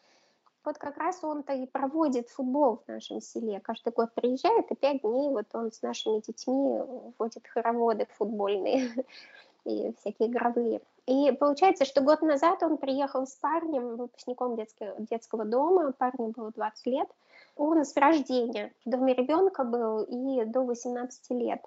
[0.67, 3.61] Вот как раз он-то и проводит футбол в нашем селе.
[3.61, 6.81] Каждый год приезжает, и пять дней вот он с нашими детьми
[7.19, 8.91] водит хороводы футбольные
[9.67, 10.81] и всякие игровые.
[11.07, 16.51] И получается, что год назад он приехал с парнем, выпускником детского, детского дома, парню было
[16.53, 17.09] 20 лет.
[17.57, 21.65] Он с рождения в доме ребенка был и до 18 лет.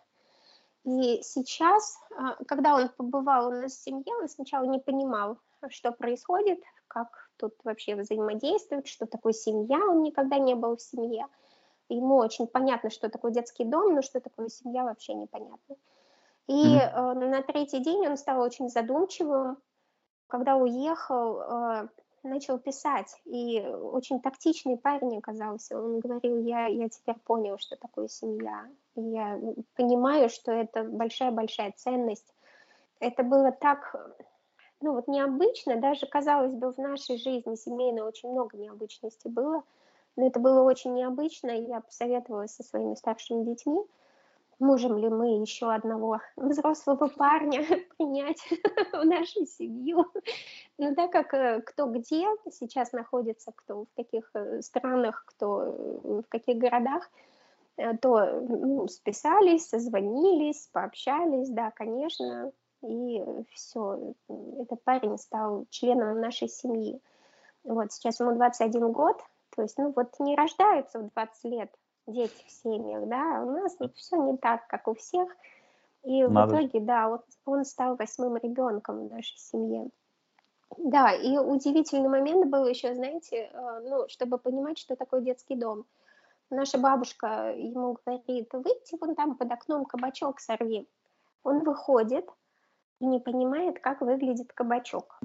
[0.85, 5.37] И сейчас, а, когда он побывал у нас в семье, он сначала не понимал,
[5.69, 11.27] что происходит, как тут вообще взаимодействуют, что такое семья, он никогда не был в семье.
[11.89, 15.75] Ему очень понятно, что такое детский дом, но что такое семья вообще непонятно.
[16.49, 17.27] И mm-hmm.
[17.27, 19.57] на третий день он стал очень задумчивым.
[20.27, 21.87] Когда уехал, э,
[22.23, 25.79] начал писать, и очень тактичный парень оказался.
[25.79, 28.67] Он говорил, я, я теперь понял, что такое семья.
[28.95, 29.39] И я
[29.75, 32.33] понимаю, что это большая-большая ценность.
[32.99, 33.95] Это было так,
[34.81, 39.63] ну вот необычно, даже, казалось бы, в нашей жизни семейной очень много необычностей было,
[40.15, 43.85] но это было очень необычно, я посоветовалась со своими старшими детьми,
[44.59, 47.63] можем ли мы еще одного взрослого парня
[47.97, 48.41] принять
[48.91, 50.05] в нашу семью.
[50.77, 56.21] Но так как э, кто где сейчас находится, кто в каких э, странах, кто э,
[56.21, 57.09] в каких городах,
[58.01, 62.51] то ну, списались, созвонились, пообщались, да, конечно,
[62.83, 64.15] и все,
[64.59, 66.99] этот парень стал членом нашей семьи.
[67.63, 69.23] Вот сейчас ему 21 год,
[69.55, 71.71] то есть, ну вот не рождаются в 20 лет
[72.11, 75.29] дети в семьях, да, у нас вот все не так, как у всех.
[76.03, 76.55] И Надо.
[76.55, 79.89] в итоге, да, вот он стал восьмым ребенком в нашей семье.
[80.77, 85.85] Да, и удивительный момент был еще, знаете, э, ну, чтобы понимать, что такое детский дом.
[86.49, 90.87] Наша бабушка ему говорит, выйти вон там под окном кабачок сорви.
[91.43, 92.25] Он выходит
[92.99, 95.19] и не понимает, как выглядит кабачок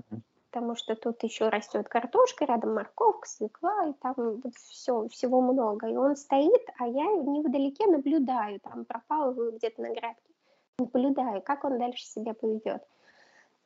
[0.55, 5.89] потому что тут еще растет картошка, рядом морковка, свекла, и там вот все, всего много.
[5.89, 10.31] И он стоит, а я невдалеке наблюдаю, там пропал где-то на грядке.
[10.79, 12.85] Наблюдаю, как он дальше себя поведет.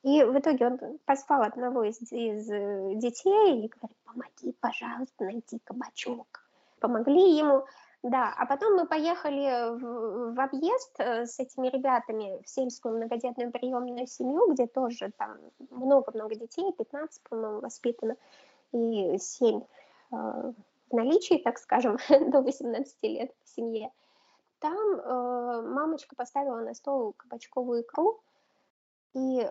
[0.03, 5.59] И в итоге он позвал одного из, из э, детей и говорит, помоги, пожалуйста, найти
[5.65, 6.49] кабачок.
[6.81, 7.67] Помогли ему,
[8.03, 13.51] да, а потом мы поехали в, в объезд э, с этими ребятами в сельскую многодетную
[13.51, 15.37] приемную семью, где тоже там
[15.71, 18.17] много-много детей, 15, по-моему, воспитано,
[18.73, 19.63] и 7 э,
[20.13, 21.99] в наличии, так скажем,
[22.31, 23.91] до 18 лет в семье.
[24.61, 28.21] Там э, мамочка поставила на стол кабачковую икру,
[29.15, 29.51] и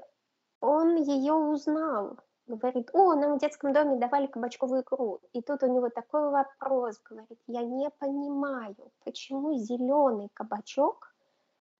[0.61, 2.17] он ее узнал
[2.55, 5.19] говорит, о, нам в детском доме давали кабачковую икру.
[5.33, 11.13] И тут у него такой вопрос, говорит, я не понимаю, почему зеленый кабачок,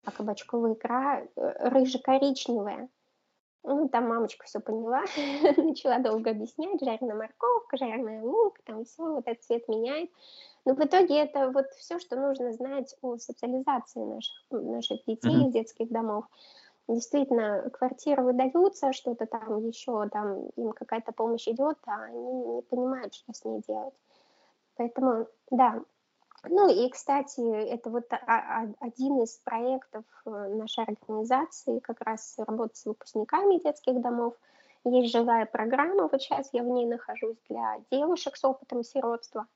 [0.05, 2.89] а кабачковая икра э, рыже-коричневая.
[3.63, 5.03] Ну, там мамочка все поняла,
[5.57, 10.09] начала долго объяснять, жареная морковка, жареный лук, там все, вот этот цвет меняет.
[10.63, 15.47] Но в итоге это вот все, что нужно знать о социализации наших, наших детей mm-hmm.
[15.47, 16.26] из детских домов.
[16.88, 23.14] Действительно квартиры выдаются, что-то там еще, там им какая-то помощь идет, а они не понимают,
[23.14, 23.96] что с ней делать.
[24.76, 25.82] Поэтому, да.
[26.50, 28.06] Ну и, кстати, это вот
[28.80, 34.36] один из проектов э, нашей организации, как раз работа с выпускниками детских домов.
[34.86, 39.48] Есть живая программа, вот сейчас я в ней нахожусь для девушек с опытом сиротства.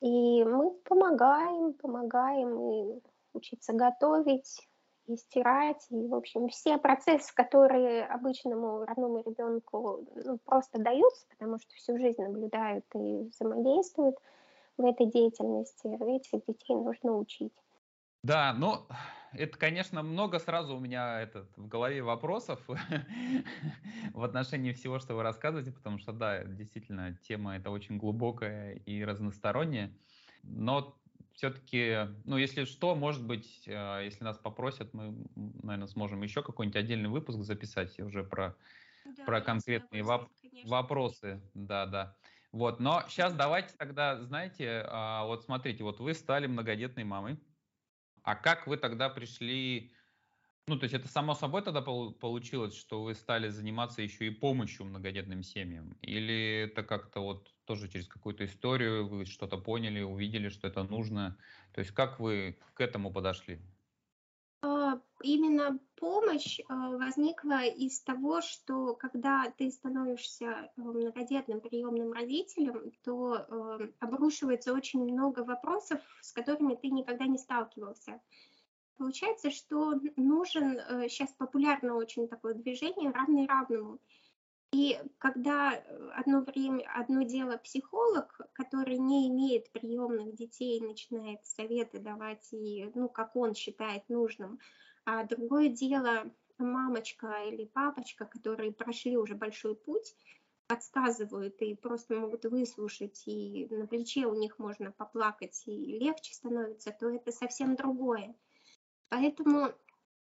[0.00, 3.00] И мы помогаем, помогаем и
[3.34, 4.66] учиться готовить,
[5.06, 11.58] и стирать, и, в общем, все процессы, которые обычному родному ребенку ну, просто даются, потому
[11.58, 14.16] что всю жизнь наблюдают и взаимодействуют
[14.76, 17.52] в этой деятельности, этих детей нужно учить.
[18.22, 18.86] Да, ну,
[19.32, 22.60] это, конечно, много сразу у меня этот, в голове вопросов
[24.12, 29.04] в отношении всего, что вы рассказываете, потому что, да, действительно, тема это очень глубокая и
[29.04, 29.96] разносторонняя.
[30.42, 30.98] Но
[31.36, 36.76] все-таки, ну, если что, может быть, э, если нас попросят, мы, наверное, сможем еще какой-нибудь
[36.76, 38.56] отдельный выпуск записать уже про,
[39.04, 40.30] да, про конкретные воп-
[40.62, 41.50] вопросы.
[41.54, 42.16] Да, да.
[42.52, 47.40] Вот, но сейчас давайте тогда, знаете, а, вот смотрите, вот вы стали многодетной мамой,
[48.22, 49.92] а как вы тогда пришли
[50.68, 54.86] ну, то есть это само собой тогда получилось, что вы стали заниматься еще и помощью
[54.86, 55.92] многодетным семьям?
[56.02, 61.36] Или это как-то вот тоже через какую-то историю вы что-то поняли, увидели, что это нужно?
[61.72, 63.60] То есть как вы к этому подошли?
[64.62, 72.92] А, именно помощь а, возникла из того, что когда ты становишься э, многодетным приемным родителем,
[73.04, 78.20] то э, обрушивается очень много вопросов, с которыми ты никогда не сталкивался.
[78.96, 83.98] Получается, что нужен, сейчас э, популярно очень такое движение «равный равному».
[84.72, 91.98] И когда э, одно время, одно дело психолог, который не имеет приемных детей, начинает советы
[91.98, 94.58] давать, и, ну, как он считает нужным,
[95.04, 100.16] а другое дело мамочка или папочка, которые прошли уже большой путь,
[100.66, 106.90] подсказывают и просто могут выслушать, и на плече у них можно поплакать, и легче становится,
[106.90, 108.34] то это совсем другое.
[109.08, 109.72] Поэтому,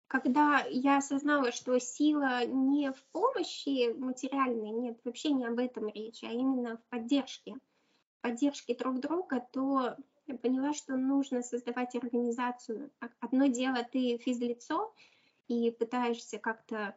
[0.09, 6.23] когда я осознала, что сила не в помощи материальной, нет, вообще не об этом речь,
[6.23, 7.55] а именно в поддержке,
[8.21, 9.95] поддержке друг друга, то
[10.25, 12.91] я поняла, что нужно создавать организацию.
[13.19, 14.95] Одно дело, ты физлицо
[15.47, 16.95] и пытаешься как-то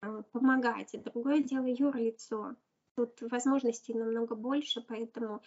[0.00, 2.56] а, помогать, а другое дело юрлицо.
[2.96, 5.42] Тут возможностей намного больше, поэтому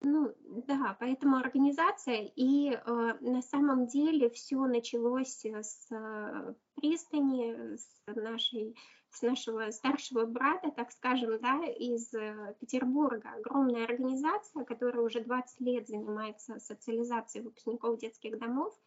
[0.00, 0.32] ну
[0.68, 2.78] да, поэтому организация, и э,
[3.20, 8.76] на самом деле все началось с э, пристани, с нашей,
[9.10, 13.30] с нашего старшего брата, так скажем, да, из э, Петербурга.
[13.38, 18.78] Огромная организация, которая уже 20 лет занимается социализацией выпускников детских домов.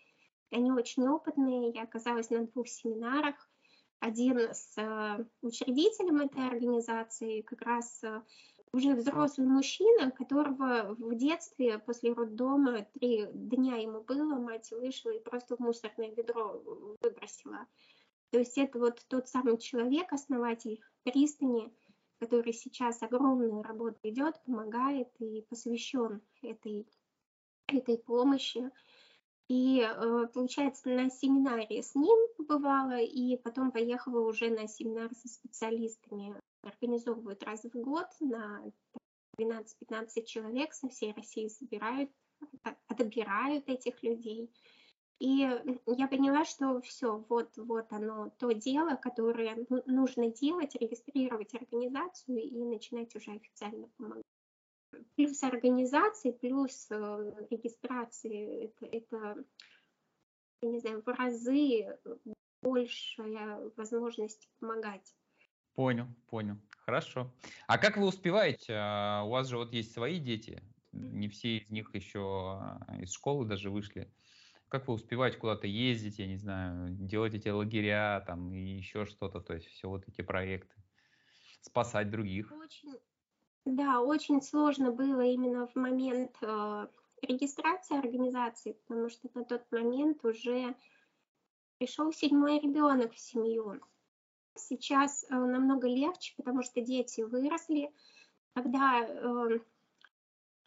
[0.49, 3.35] Они очень опытные, я оказалась на двух семинарах.
[3.99, 8.21] Один с э, учредителем этой организации, как раз э,
[8.73, 15.19] уже взрослый мужчина, которого в детстве после роддома три дня ему было, мать вышла и
[15.19, 16.61] просто в мусорное ведро
[17.01, 17.67] выбросила.
[18.29, 21.73] То есть это вот тот самый человек, основатель пристани,
[22.19, 26.87] который сейчас огромную работу идет, помогает и посвящен этой,
[27.67, 28.71] этой помощи.
[29.49, 35.27] И э, получается, на семинаре с ним побывала, и потом поехала уже на семинар со
[35.27, 38.63] специалистами организовывают раз в год на
[39.39, 42.11] 12-15 человек со всей России собирают,
[42.87, 44.51] отбирают этих людей.
[45.19, 45.47] И
[45.85, 52.63] я поняла, что все, вот, вот оно, то дело, которое нужно делать, регистрировать организацию и
[52.63, 54.23] начинать уже официально помогать.
[55.15, 59.45] Плюс организации, плюс э, регистрации, это, это,
[60.63, 61.97] я не знаю, в разы
[62.63, 65.15] большая возможность помогать.
[65.75, 66.57] Понял, понял.
[66.85, 67.31] Хорошо.
[67.67, 68.73] А как вы успеваете?
[68.75, 70.61] А, у вас же вот есть свои дети,
[70.91, 74.11] не все из них еще а, из школы даже вышли.
[74.67, 79.41] Как вы успеваете куда-то ездить, я не знаю, делать эти лагеря там и еще что-то,
[79.41, 80.75] то есть все вот эти проекты,
[81.61, 82.51] спасать других?
[82.51, 82.97] Очень,
[83.65, 86.87] да, очень сложно было именно в момент э,
[87.21, 90.75] регистрации организации, потому что на тот момент уже
[91.77, 93.81] пришел седьмой ребенок в семью.
[94.55, 97.93] Сейчас э, намного легче, потому что дети выросли.
[98.53, 99.59] Когда э,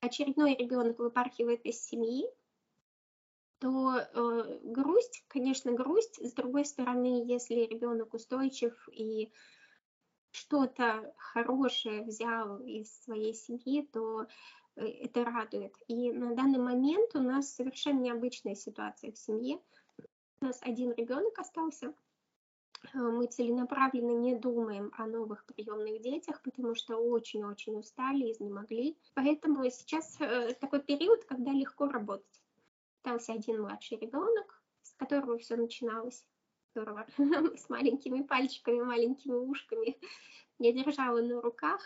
[0.01, 2.25] очередной ребенок выпархивает из семьи,
[3.59, 6.19] то э, грусть, конечно, грусть.
[6.19, 9.33] С другой стороны, если ребенок устойчив и
[10.31, 14.27] что-то хорошее взял из своей семьи, то
[14.77, 15.75] это радует.
[15.87, 19.61] И на данный момент у нас совершенно необычная ситуация в семье.
[20.41, 21.93] У нас один ребенок остался, э,
[22.93, 28.97] мы целенаправленно не думаем о новых приемных детях, потому что очень-очень устали, изнемогли.
[29.15, 32.43] Поэтому сейчас э, такой период, когда легко работать.
[32.97, 36.27] Остался один младший ребенок, с которого все начиналось.
[36.75, 37.07] Здорово.
[37.57, 39.97] с маленькими пальчиками, маленькими ушками.
[40.59, 41.81] Я держала на руках.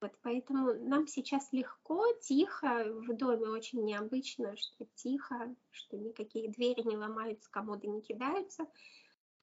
[0.00, 6.82] Вот, поэтому нам сейчас легко, тихо, в доме очень необычно, что тихо, что никакие двери
[6.82, 8.68] не ломаются, комоды не кидаются.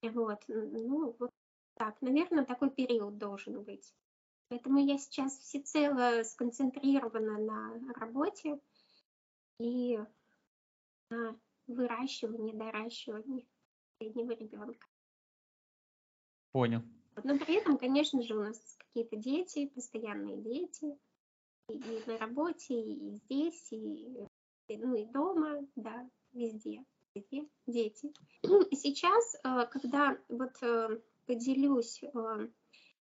[0.01, 1.31] Вот, ну, вот
[1.75, 3.93] так, наверное, такой период должен быть.
[4.49, 8.59] Поэтому я сейчас всецело сконцентрирована на работе
[9.59, 9.99] и
[11.09, 13.47] на выращивании, доращивании
[13.97, 14.87] среднего ребенка.
[16.51, 16.81] Понял.
[17.23, 20.97] Но при этом, конечно же, у нас какие-то дети, постоянные дети,
[21.69, 24.27] и, и на работе, и здесь, и,
[24.69, 26.83] ну, и дома, да, везде,
[27.15, 28.13] везде дети.
[28.71, 32.47] Сейчас, э, когда вот э, поделюсь, э,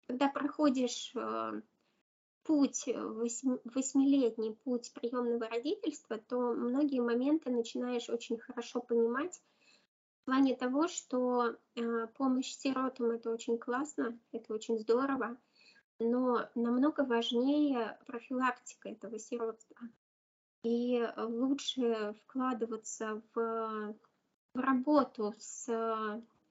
[0.07, 1.14] когда проходишь
[2.43, 9.41] путь, восьмилетний путь приемного родительства, то многие моменты начинаешь очень хорошо понимать
[10.22, 11.55] в плане того, что
[12.18, 15.38] помощь сиротам это очень классно, это очень здорово,
[15.99, 19.78] но намного важнее профилактика этого сиротства.
[20.64, 23.95] И лучше вкладываться в,
[24.53, 25.68] в работу с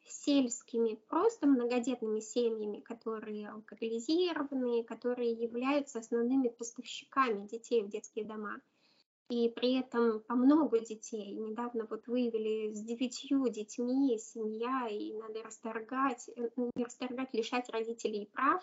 [0.07, 8.61] сельскими, просто многодетными семьями, которые алкоголизированы, которые являются основными поставщиками детей в детские дома.
[9.29, 11.33] И при этом по много детей.
[11.33, 18.27] Недавно вот выявили с девятью детьми семья, и надо расторгать, э, не расторгать, лишать родителей
[18.27, 18.63] прав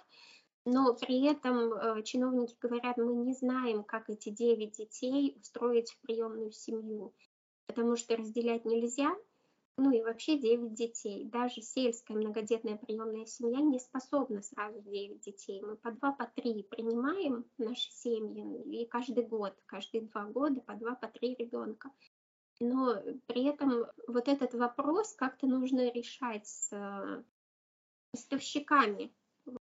[0.71, 5.99] но при этом э, чиновники говорят, мы не знаем, как эти 9 детей устроить в
[6.01, 7.13] приемную семью,
[7.65, 9.15] потому что разделять нельзя,
[9.77, 11.25] ну и вообще 9 детей.
[11.25, 15.59] Даже сельская многодетная приемная семья не способна сразу 9 детей.
[15.61, 20.75] Мы по 2, по 3 принимаем наши семьи, и каждый год, каждые два года по
[20.75, 21.89] 2, по 3 ребенка.
[22.59, 27.23] Но при этом вот этот вопрос как-то нужно решать с э,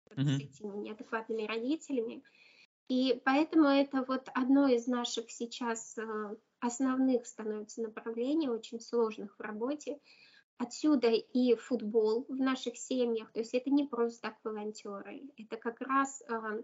[0.10, 0.53] поставщиками mm-hmm.
[0.53, 2.24] с этими неадекватными родителями.
[2.88, 9.41] И поэтому это вот одно из наших сейчас э, основных становится направлений, очень сложных в
[9.41, 9.99] работе.
[10.57, 13.32] Отсюда и футбол в наших семьях.
[13.32, 15.22] То есть это не просто так волонтеры.
[15.38, 16.64] Это как раз э,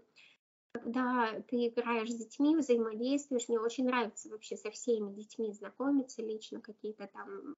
[0.72, 3.48] когда ты играешь с детьми, взаимодействуешь.
[3.48, 7.56] Мне очень нравится вообще со всеми детьми знакомиться лично, какие-то там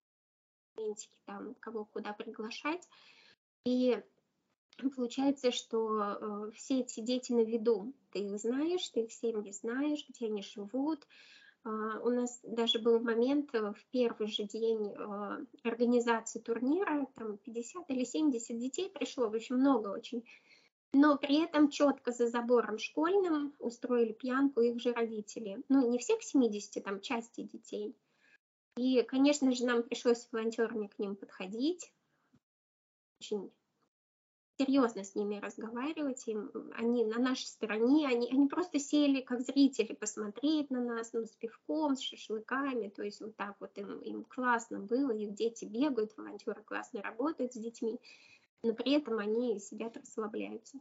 [0.76, 2.88] моментики, там, кого куда приглашать.
[3.64, 4.00] И
[4.90, 7.92] получается, что э, все эти дети на виду.
[8.12, 11.06] Ты их знаешь, ты их семьи знаешь, где они живут.
[11.64, 17.36] Uh, у нас даже был момент э, в первый же день uh, организации турнира, там
[17.36, 20.24] 50 или 70 детей пришло, в общем, много очень.
[20.92, 25.62] Но при этом четко за забором школьным устроили пьянку их же родители.
[25.68, 27.94] Ну, не всех 70, там части детей.
[28.76, 31.92] И, конечно же, нам пришлось волонтерами к ним подходить.
[33.20, 33.50] Очень
[34.58, 39.94] серьезно с ними разговаривать, им, они на нашей стороне, они, они просто сели как зрители
[39.94, 44.24] посмотреть на нас, ну, с пивком, с шашлыками, то есть вот так вот им, им
[44.24, 48.00] классно было, их дети бегают, волонтеры классно работают с детьми,
[48.64, 50.78] но при этом они сидят, расслабляются.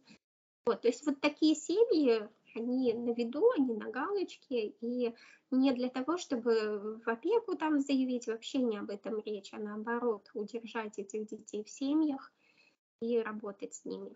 [0.65, 5.13] Вот, то есть вот такие семьи, они на виду, они на галочке, и
[5.51, 10.29] не для того, чтобы в опеку там заявить, вообще не об этом речь, а наоборот,
[10.33, 12.33] удержать этих детей в семьях,
[13.01, 14.15] и работать с ними.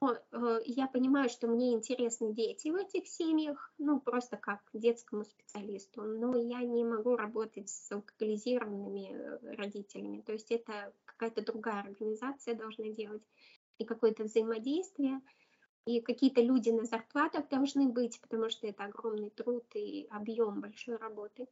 [0.00, 5.24] Но, э, я понимаю, что мне интересны дети в этих семьях, ну, просто как детскому
[5.24, 10.20] специалисту, но я не могу работать с алкоголизированными э, родителями.
[10.20, 13.22] То есть это какая-то другая организация должна делать
[13.78, 15.20] и какое-то взаимодействие.
[15.86, 20.96] И какие-то люди на зарплатах должны быть, потому что это огромный труд и объем большой
[20.96, 21.46] работы.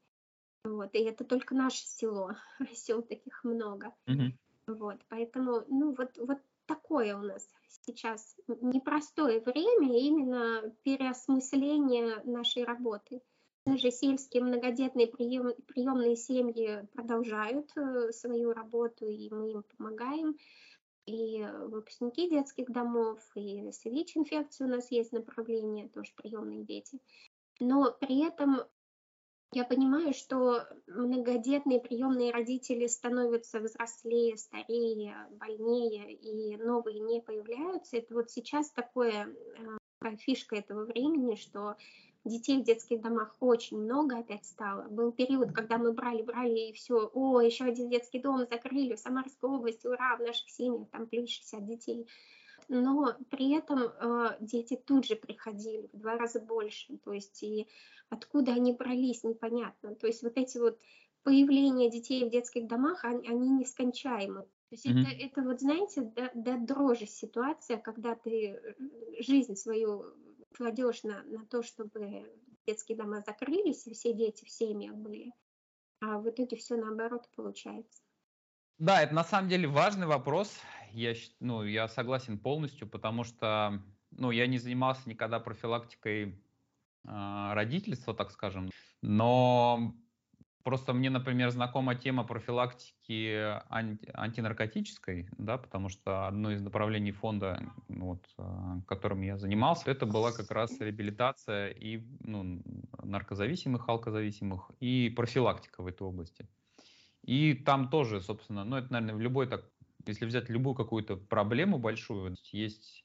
[0.64, 2.36] Вот, и это только наше село,
[2.72, 3.94] сел таких много.
[4.06, 4.32] Mm-hmm.
[4.66, 7.48] Вот, поэтому, ну, вот, вот такое у нас
[7.84, 13.20] сейчас непростое время именно переосмысление нашей работы.
[13.66, 20.36] Даже сельские многодетные прием, приемные семьи продолжают э, свою работу, и мы им помогаем.
[21.06, 27.00] И выпускники детских домов, и с ВИЧ-инфекцией у нас есть направление, тоже приемные дети.
[27.58, 28.62] Но при этом
[29.52, 37.98] я понимаю, что многодетные приемные родители становятся взрослее, старее, больнее, и новые не появляются.
[37.98, 39.28] Это вот сейчас такое
[40.02, 41.76] э, фишка этого времени, что
[42.24, 44.88] детей в детских домах очень много опять стало.
[44.88, 49.00] Был период, когда мы брали, брали и все, о, еще один детский дом закрыли в
[49.00, 52.08] Самарской области, ура, в наших семьях там плюс 60 детей.
[52.68, 57.66] Но при этом э, дети тут же приходили в два раза больше, то есть и
[58.08, 59.94] откуда они брались, непонятно.
[59.94, 60.78] То есть вот эти вот
[61.22, 64.42] появления детей в детских домах, они, они нескончаемы.
[64.42, 65.02] То есть mm-hmm.
[65.02, 68.74] это, это вот, знаете, до, до дрожи ситуация, когда ты э,
[69.20, 70.14] жизнь свою
[70.56, 72.26] кладешь на, на то, чтобы
[72.66, 75.32] детские дома закрылись, и все дети в семьях были.
[76.00, 78.02] А в итоге все наоборот получается.
[78.78, 80.60] Да, это на самом деле важный вопрос.
[80.92, 86.42] Я, ну, я согласен полностью, потому что ну, я не занимался никогда профилактикой
[87.06, 88.70] э, родительства, так скажем.
[89.00, 89.94] Но
[90.62, 97.60] Просто мне, например, знакома тема профилактики анти, антинаркотической, да, потому что одно из направлений фонда,
[97.88, 102.62] ну вот, а, которым я занимался, это была как раз реабилитация и ну,
[103.02, 106.48] наркозависимых, алкозависимых и профилактика в этой области.
[107.24, 109.70] И там тоже, собственно, ну это, наверное, в любой так,
[110.06, 113.04] если взять любую какую-то проблему большую, есть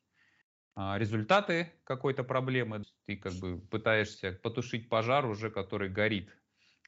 [0.76, 6.30] а, результаты какой-то проблемы, ты как бы пытаешься потушить пожар уже, который горит,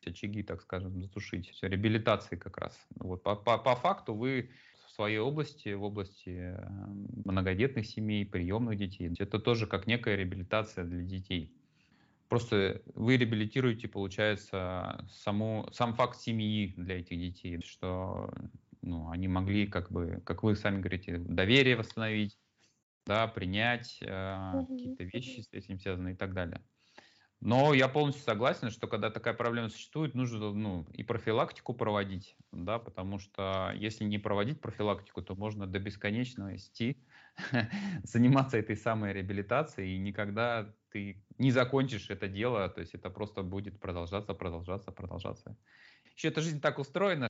[0.06, 1.58] очаги, так скажем, затушить.
[1.62, 2.78] Реабилитации как раз.
[2.96, 4.52] Вот, по, по, по факту вы
[4.88, 6.66] в своей области, в области э,
[7.26, 11.59] многодетных семей, приемных детей, это тоже как некая реабилитация для детей.
[12.30, 18.32] Просто вы реабилитируете, получается, саму, сам факт семьи для этих детей, что
[18.82, 22.40] ну, они могли, как бы, как вы сами говорите, доверие восстановить,
[23.08, 24.06] да, принять э,
[24.70, 26.64] какие-то вещи с этим связаны и так далее.
[27.42, 32.80] Но я полностью согласен, что когда такая проблема существует, нужно ну, и профилактику проводить, да,
[32.80, 37.02] потому что если не проводить профилактику, то можно до бесконечности
[38.04, 43.44] заниматься этой самой реабилитацией, и никогда ты не закончишь это дело, то есть это просто
[43.44, 45.58] будет продолжаться, продолжаться, продолжаться.
[46.16, 47.28] Еще эта жизнь так устроена,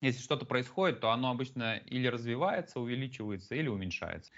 [0.00, 4.32] если что-то происходит, то оно обычно или развивается, увеличивается, или уменьшается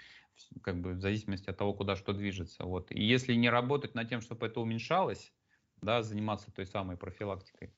[0.61, 2.65] как бы в зависимости от того, куда что движется.
[2.65, 2.91] Вот.
[2.91, 5.33] И если не работать над тем, чтобы это уменьшалось,
[5.81, 7.73] да, заниматься той самой профилактикой,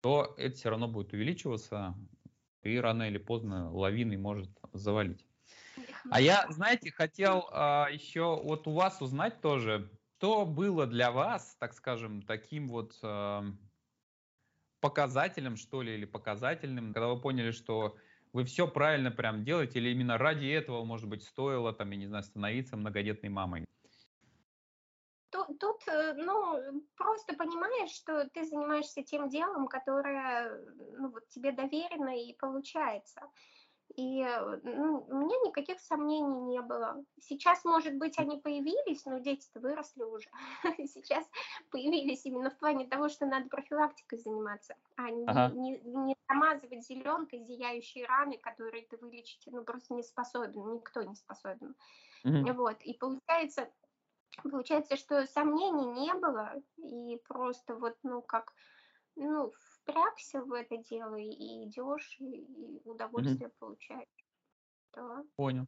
[0.00, 1.96] то это все равно будет увеличиваться,
[2.62, 5.26] и рано или поздно лавиной может завалить.
[6.10, 9.90] А я, знаете, хотел а, еще вот у вас узнать тоже,
[10.22, 13.42] что было для вас, так скажем, таким вот а,
[14.80, 17.96] показателем, что ли, или показательным, когда вы поняли, что
[18.32, 22.06] вы все правильно прям делаете, или именно ради этого, может быть, стоило, там, я не
[22.06, 23.64] знаю, становиться многодетной мамой?
[25.30, 30.56] Тут, тут, э, ну, просто понимаешь, что ты занимаешься тем делом, которое,
[30.98, 33.22] ну, вот тебе доверено и получается.
[33.96, 34.24] И
[34.62, 37.04] ну, у меня никаких сомнений не было.
[37.20, 40.28] Сейчас, может быть, они появились, но дети-то выросли уже.
[40.86, 41.28] Сейчас
[41.70, 45.54] появились именно в плане того, что надо профилактикой заниматься, а ага.
[45.54, 51.02] не, не, не замазывать зеленкой зияющие раны, которые ты вылечить ну, просто не способен, никто
[51.02, 51.74] не способен.
[52.24, 52.52] Mm-hmm.
[52.54, 52.80] Вот.
[52.82, 53.68] И получается,
[54.42, 58.54] получается, что сомнений не было, и просто вот, ну, как,
[59.16, 63.58] ну, впрягся в это дело и идешь, и удовольствие mm-hmm.
[63.58, 64.26] получаешь.
[64.94, 65.24] Да.
[65.36, 65.66] Понял.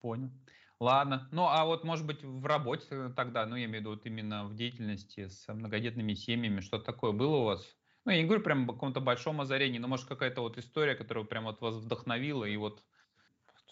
[0.00, 0.30] Понял.
[0.78, 1.28] Ладно.
[1.30, 4.44] Ну, а вот, может быть, в работе тогда, ну, я имею в виду вот именно
[4.46, 7.76] в деятельности с многодетными семьями, что такое было у вас?
[8.06, 11.24] Ну, я не говорю прям о каком-то большом озарении, но, может, какая-то вот история, которая
[11.24, 12.82] прям вот вас вдохновила, и вот,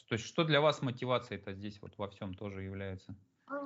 [0.06, 3.16] то есть, что для вас мотивация это здесь вот во всем тоже является?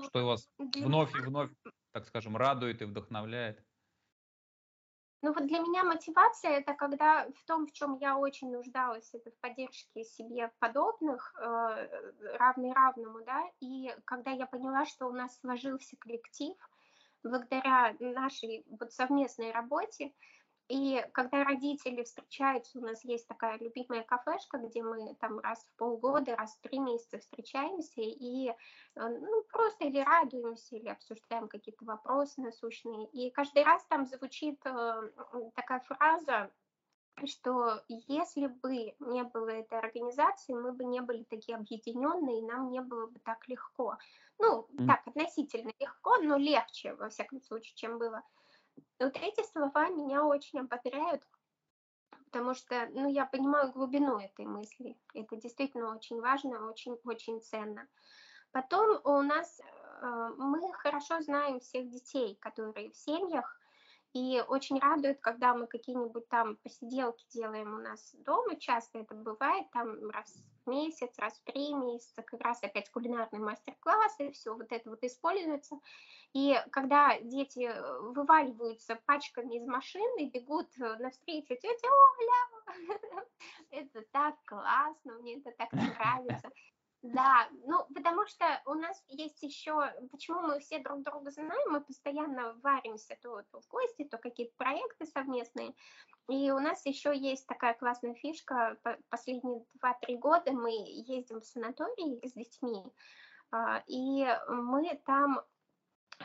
[0.04, 1.50] Что вас вновь и вновь,
[1.90, 3.64] так скажем, радует и вдохновляет?
[5.22, 9.30] Ну вот для меня мотивация это когда в том, в чем я очень нуждалась, это
[9.30, 15.38] в поддержке себе подобных, э, равный равному, да, и когда я поняла, что у нас
[15.38, 16.56] сложился коллектив,
[17.22, 20.12] благодаря нашей вот совместной работе,
[20.72, 25.76] и когда родители встречаются, у нас есть такая любимая кафешка, где мы там раз в
[25.76, 28.54] полгода, раз в три месяца встречаемся и э,
[28.94, 33.06] ну, просто или радуемся, или обсуждаем какие-то вопросы насущные.
[33.08, 35.10] И каждый раз там звучит э,
[35.54, 36.50] такая фраза,
[37.26, 42.70] что если бы не было этой организации, мы бы не были такие объединенные, и нам
[42.70, 43.98] не было бы так легко.
[44.38, 44.86] Ну, mm.
[44.86, 48.22] так, относительно легко, но легче, во всяком случае, чем было
[48.98, 51.22] вот эти слова меня очень ободряют,
[52.26, 54.98] потому что, ну, я понимаю глубину этой мысли.
[55.14, 57.88] Это действительно очень важно, очень, очень ценно.
[58.52, 63.58] Потом у нас, э, мы хорошо знаем всех детей, которые в семьях,
[64.12, 69.70] И очень радует, когда мы какие-нибудь там посиделки делаем у нас дома, часто это бывает,
[69.72, 70.34] там раз
[70.64, 74.90] в месяц, раз в три месяца, как раз опять кулинарный мастер-класс, и все вот это
[74.90, 75.76] вот используется.
[76.34, 83.26] И когда дети э, вываливаются пачками из машины, бегут э, навстречу тетя Оля,
[83.70, 86.50] это так классно, мне это так нравится.
[87.02, 91.80] Да, ну, потому что у нас есть еще, почему мы все друг друга знаем, мы
[91.80, 95.74] постоянно варимся то, то в гости, то какие-то проекты совместные,
[96.28, 98.78] и у нас еще есть такая классная фишка,
[99.08, 102.84] последние 2-3 года мы ездим в санаторий с детьми,
[103.50, 105.40] а, и мы там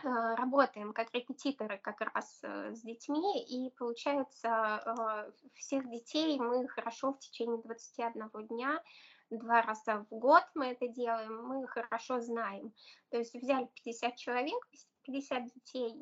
[0.04, 6.68] а, работаем как репетиторы как раз э, с детьми, и получается а, всех детей мы
[6.68, 8.84] хорошо в течение 21 дня
[9.30, 12.74] два раза в год мы это делаем, мы хорошо знаем.
[13.10, 14.68] То есть взяли 50 человек,
[15.08, 15.96] 50 детей,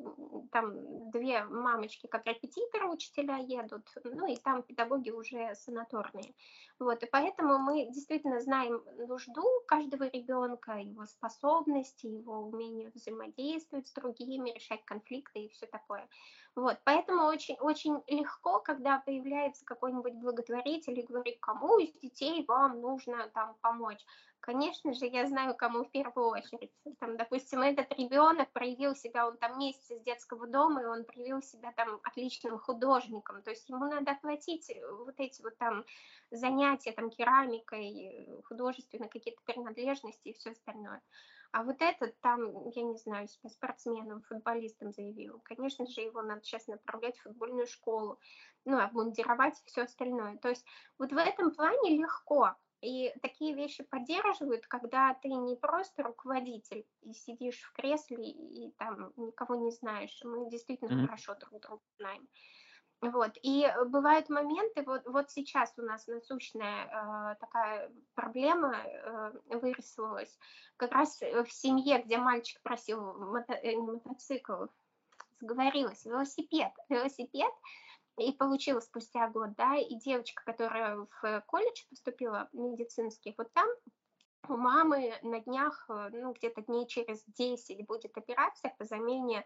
[0.50, 6.34] там две мамочки как репетиторы, учителя едут, ну и там педагоги уже санаторные.
[6.78, 13.92] Вот, и поэтому мы действительно знаем нужду каждого ребенка, его способности, его умение взаимодействовать с
[13.92, 16.08] другими, решать конфликты и все такое.
[16.56, 22.80] Вот, поэтому очень, очень легко, когда появляется какой-нибудь благотворитель и говорит, кому из детей вам
[22.80, 24.04] нужно там помочь
[24.40, 26.72] конечно же, я знаю, кому в первую очередь.
[27.00, 31.42] Там, допустим, этот ребенок проявил себя, он там месяц из детского дома, и он проявил
[31.42, 33.42] себя там отличным художником.
[33.42, 34.70] То есть ему надо оплатить
[35.04, 35.84] вот эти вот там
[36.30, 41.02] занятия там керамикой, художественные какие-то принадлежности и все остальное.
[41.52, 45.40] А вот этот там, я не знаю, себя спортсменом, футболистом заявил.
[45.44, 48.18] Конечно же, его надо сейчас направлять в футбольную школу,
[48.64, 50.36] ну, обмундировать и все остальное.
[50.38, 50.66] То есть
[50.98, 52.54] вот в этом плане легко.
[52.82, 59.12] И такие вещи поддерживают, когда ты не просто руководитель и сидишь в кресле и там
[59.16, 60.20] никого не знаешь.
[60.24, 61.06] Мы действительно mm-hmm.
[61.06, 62.28] хорошо друг друга знаем.
[63.00, 63.32] Вот.
[63.42, 70.38] И бывают моменты, вот, вот сейчас у нас насущная э, такая проблема э, вырисовалась,
[70.76, 74.66] как раз в семье, где мальчик просил мото, э, мотоцикл,
[75.40, 76.72] сговорилась, велосипед.
[76.88, 77.52] Велосипед,
[78.18, 83.68] и получила спустя год, да, и девочка, которая в колледж поступила медицинский, вот там
[84.48, 89.44] у мамы на днях, э, ну, где-то дней через 10 будет операция по замене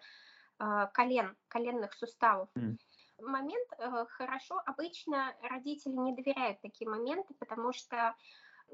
[0.58, 2.48] э, колен, коленных суставов.
[2.56, 2.76] Mm.
[3.22, 8.14] Момент э, хорошо, обычно родители не доверяют такие моменты, потому что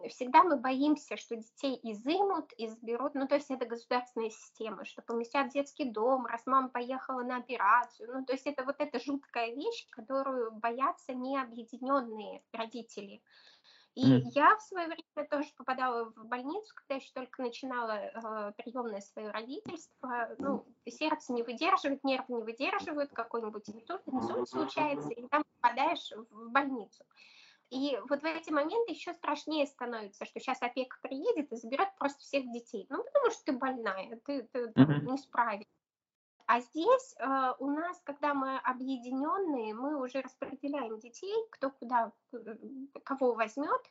[0.09, 5.51] всегда мы боимся, что детей изымут, изберут, ну, то есть это государственная система, что поместят
[5.51, 9.55] в детский дом, раз мама поехала на операцию, ну, то есть это вот эта жуткая
[9.55, 13.23] вещь, которую боятся необъединенные родители.
[13.97, 14.23] И mm.
[14.35, 19.31] я в свое время тоже попадала в больницу, когда еще только начинала э, приемное свое
[19.31, 20.29] родительство.
[20.39, 26.51] Ну, сердце не выдерживает, нервы не выдерживают, какой-нибудь инсульт, инсульт случается, и там попадаешь в
[26.51, 27.05] больницу.
[27.71, 32.21] И вот в эти моменты еще страшнее становится, что сейчас опека приедет и заберет просто
[32.21, 32.87] всех детей.
[32.89, 35.01] Ну, потому что ты больная, ты, ты mm-hmm.
[35.03, 35.71] не справишься.
[36.47, 42.39] А здесь э, у нас, когда мы объединенные, мы уже распределяем детей, кто куда, э,
[43.03, 43.83] кого возьмет,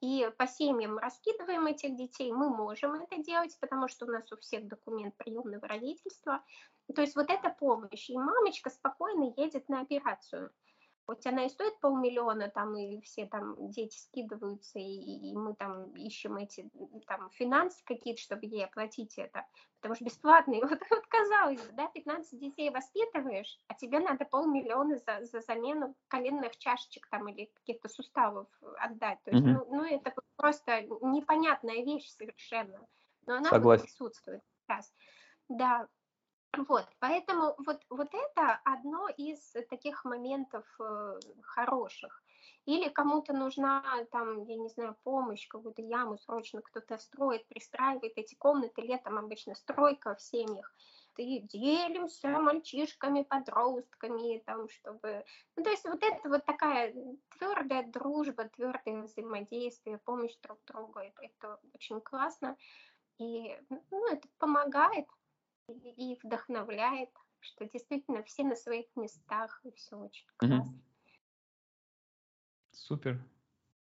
[0.00, 2.30] и по семьям раскидываем этих детей.
[2.30, 6.44] Мы можем это делать, потому что у нас у всех документ приемного родительства.
[6.94, 8.10] То есть вот эта помощь.
[8.10, 10.52] И мамочка спокойно едет на операцию.
[11.06, 15.94] Хоть она и стоит полмиллиона, там и все там дети скидываются, и, и мы там
[15.96, 16.70] ищем эти
[17.06, 19.44] там финансы какие-то, чтобы ей оплатить это,
[19.80, 20.62] потому что бесплатные.
[20.64, 25.94] Вот, вот казалось бы, да, 15 детей воспитываешь, а тебе надо полмиллиона за, за замену
[26.08, 28.48] коленных чашечек там или каких-то суставов
[28.78, 29.22] отдать.
[29.24, 29.66] То есть, mm-hmm.
[29.68, 32.80] ну, ну, это просто непонятная вещь совершенно,
[33.26, 33.84] но она Согласен.
[33.84, 34.90] присутствует сейчас.
[35.50, 35.86] Да,
[36.56, 39.38] вот, поэтому вот, вот это одно из
[39.68, 42.22] таких моментов э, хороших.
[42.66, 48.34] Или кому-то нужна там, я не знаю, помощь, какую-то яму срочно кто-то строит, пристраивает эти
[48.36, 50.72] комнаты, летом обычно стройка в семьях.
[51.16, 55.24] И делимся мальчишками, подростками, там, чтобы...
[55.56, 56.94] Ну, то есть вот это вот такая
[57.38, 62.56] твердая дружба, твердое взаимодействие, помощь друг другу, это, это очень классно.
[63.18, 65.06] И ну, это помогает
[65.68, 67.10] и вдохновляет,
[67.40, 70.60] что действительно все на своих местах, и все очень классно.
[70.60, 70.80] Угу.
[72.72, 73.22] Супер.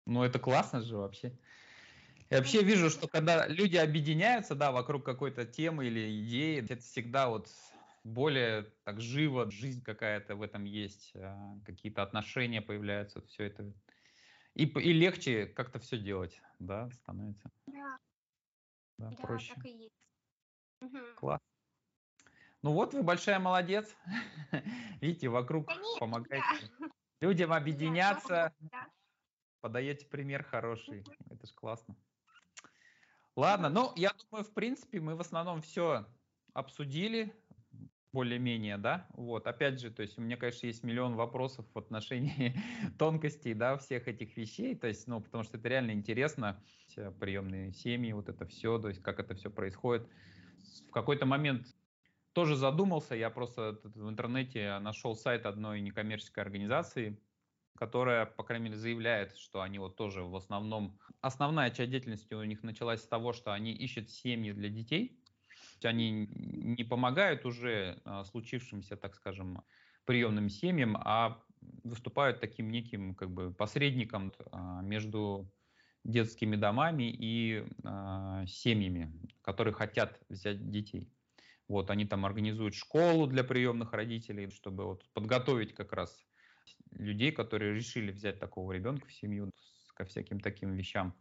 [0.06, 1.38] Ну, это классно же вообще.
[2.30, 7.30] Я вообще вижу, что когда люди объединяются, да, вокруг какой-то темы или идеи, это всегда
[7.30, 7.50] вот
[8.04, 13.72] более так живо, жизнь какая-то в этом есть, а, какие-то отношения появляются, все это.
[14.54, 17.52] И, и легче как-то все делать, да, становится.
[17.68, 17.98] Да,
[18.98, 19.54] да, да проще.
[19.56, 19.96] так и есть.
[21.16, 21.42] Класс.
[22.66, 23.96] Ну вот вы большая молодец.
[25.00, 26.72] Видите, вокруг Конечно, помогаете
[27.22, 28.88] людям объединяться, да.
[29.62, 31.04] подаете пример хороший.
[31.30, 31.96] Это ж классно.
[33.36, 36.08] Ладно, ну, я думаю, в принципе, мы в основном все
[36.54, 37.36] обсудили
[38.12, 42.56] более-менее, да, вот, опять же, то есть у меня, конечно, есть миллион вопросов в отношении
[42.98, 46.60] тонкостей, да, всех этих вещей, то есть, ну, потому что это реально интересно,
[47.20, 50.10] приемные семьи, вот это все, то есть как это все происходит.
[50.88, 51.68] В какой-то момент
[52.36, 57.24] тоже задумался, я просто в интернете нашел сайт одной некоммерческой организации,
[57.78, 62.44] которая, по крайней мере, заявляет, что они вот тоже в основном, основная часть деятельности у
[62.44, 65.24] них началась с того, что они ищут семьи для детей,
[65.84, 69.64] они не помогают уже а, случившимся, так скажем,
[70.06, 71.44] приемным семьям, а
[71.84, 75.54] выступают таким неким как бы посредником а, между
[76.04, 81.12] детскими домами и а, семьями, которые хотят взять детей.
[81.68, 86.26] Вот они там организуют школу для приемных родителей, чтобы вот подготовить как раз
[86.92, 89.52] людей, которые решили взять такого ребенка в семью
[89.96, 91.16] ко всяким таким вещам.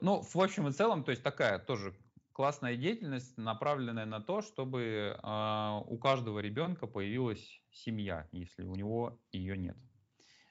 [0.00, 1.94] Ну, в общем и целом, то есть такая тоже
[2.32, 9.20] классная деятельность, направленная на то, чтобы э, у каждого ребенка появилась семья, если у него
[9.30, 9.76] ее нет.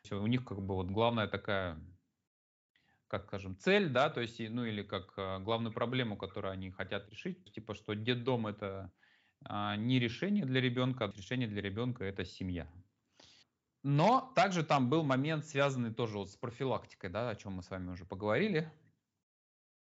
[0.04, 1.80] Все, у них как бы вот главная такая,
[3.08, 7.10] как скажем, цель, да, то есть, ну или как э, главную проблему, которую они хотят
[7.10, 8.92] решить, типа, что детдом это
[9.50, 12.68] не решение для ребенка, а решение для ребенка это семья.
[13.84, 17.70] Но также там был момент, связанный тоже вот с профилактикой, да, о чем мы с
[17.70, 18.72] вами уже поговорили,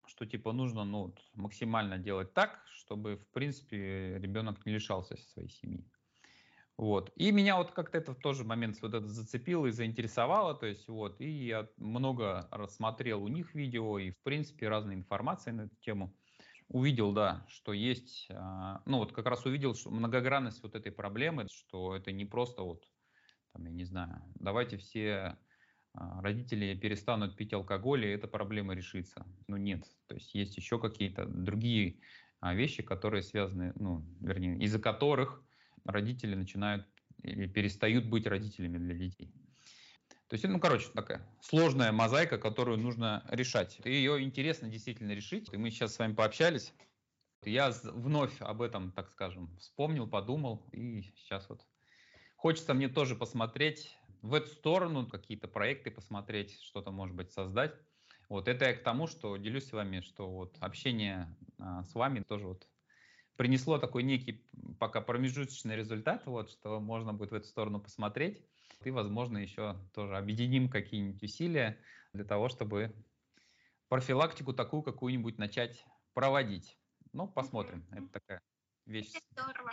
[0.05, 5.85] что типа нужно ну, максимально делать так, чтобы в принципе ребенок не лишался своей семьи.
[6.77, 7.11] Вот.
[7.15, 11.19] И меня вот как-то это тоже момент вот это зацепило и заинтересовало, то есть вот,
[11.19, 16.15] и я много рассмотрел у них видео и в принципе разной информации на эту тему.
[16.69, 21.47] Увидел, да, что есть, а, ну вот как раз увидел что многогранность вот этой проблемы,
[21.51, 22.91] что это не просто вот
[23.53, 25.39] там, я не знаю, давайте все
[25.93, 29.25] а, родители перестанут пить алкоголь, и эта проблема решится.
[29.47, 32.01] Ну нет, то есть есть еще какие-то другие
[32.39, 35.45] а, вещи, которые связаны, ну, вернее, из-за которых
[35.85, 36.87] родители начинают
[37.23, 39.33] или перестают быть родителями для детей.
[40.29, 43.81] То есть, ну, короче, такая сложная мозаика, которую нужно решать.
[43.83, 45.51] И ее интересно действительно решить.
[45.51, 46.73] И мы сейчас с вами пообщались.
[47.43, 51.65] Я вновь об этом, так скажем, вспомнил, подумал, и сейчас вот
[52.39, 57.75] Хочется мне тоже посмотреть в эту сторону, какие-то проекты посмотреть, что-то, может быть, создать.
[58.29, 62.21] Вот это я к тому, что делюсь с вами, что вот общение а, с вами
[62.21, 62.69] тоже вот
[63.35, 64.47] принесло такой некий
[64.79, 68.41] пока промежуточный результат, вот, что можно будет в эту сторону посмотреть.
[68.83, 71.81] И, возможно, еще тоже объединим какие-нибудь усилия
[72.13, 72.95] для того, чтобы
[73.89, 76.77] профилактику такую какую-нибудь начать проводить.
[77.11, 77.85] Ну, посмотрим.
[77.91, 78.41] Это такая
[78.85, 79.11] вещь.
[79.31, 79.71] Здорово.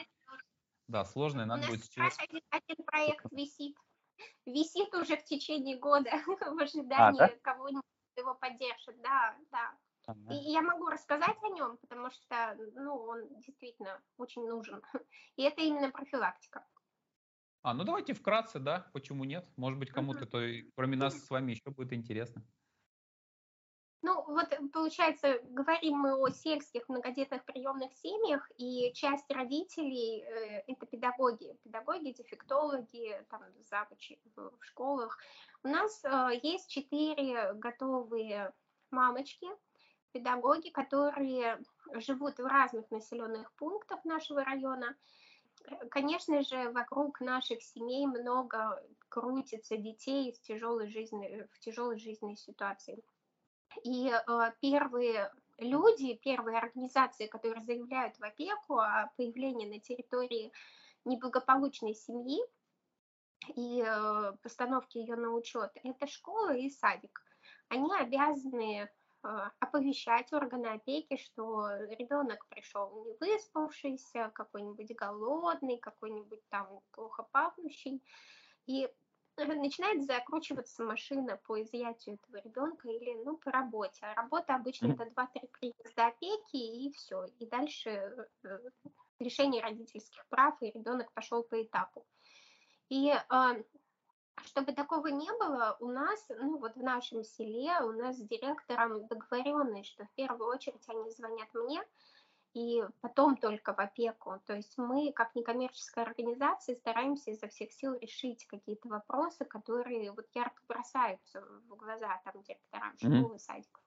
[0.89, 2.17] Да, сложная, надо будет сейчас...
[2.19, 3.77] Один, один проект висит.
[4.45, 7.35] Висит уже в течение года в ожидании а, да?
[7.43, 7.83] кого-нибудь
[8.17, 9.01] его поддержит.
[9.03, 9.79] Да, да.
[10.07, 10.35] Ага.
[10.35, 14.81] И я могу рассказать о нем, потому что ну, он действительно очень нужен.
[15.37, 16.65] И это именно профилактика.
[17.67, 19.45] А, ну давайте вкратце, да, почему нет?
[19.57, 20.39] Может быть, кому-то, то,
[20.77, 22.45] кроме нас с вами, еще будет интересно.
[24.03, 30.63] Ну, вот э, получается, говорим мы о сельских многодетных приемных семьях, и часть родителей э,
[30.69, 35.19] это педагоги, педагоги, дефектологи, там, завучи в, в школах.
[35.65, 38.53] У нас э, есть четыре готовые
[38.93, 39.49] мамочки,
[40.13, 41.59] педагоги, которые
[41.95, 44.95] живут в разных населенных пунктах нашего района.
[45.91, 53.03] Конечно же, вокруг наших семей много крутится детей в тяжелой жизни, в тяжелой жизненной ситуации.
[53.83, 60.53] И э, первые люди, первые организации, которые заявляют в опеку о появлении на территории
[61.05, 62.39] неблагополучной семьи
[63.55, 67.23] и э, постановке ее на учет, это школа и садик.
[67.69, 68.89] Они обязаны
[69.59, 71.69] оповещать органы опеки, что
[71.99, 78.03] ребенок пришел не выспавшийся, какой-нибудь голодный, какой-нибудь там плохо пахнущий.
[78.67, 78.89] И
[79.37, 84.07] начинает закручиваться машина по изъятию этого ребенка или ну по работе.
[84.07, 87.27] А работа обычно это 2-3 приезда опеки и все.
[87.39, 87.91] И дальше
[88.45, 88.59] э,
[89.19, 92.07] решение родительских прав, и ребенок пошел по этапу.
[92.89, 93.65] И э,
[94.45, 99.07] чтобы такого не было, у нас, ну вот в нашем селе, у нас с директором
[99.07, 101.83] договоренность, что в первую очередь они звонят мне,
[102.57, 104.41] и потом только в опеку.
[104.47, 110.27] То есть мы, как некоммерческая организация, стараемся изо всех сил решить какие-то вопросы, которые вот
[110.35, 113.39] ярко бросаются в глаза там директорам школы, mm-hmm.
[113.39, 113.83] садиков.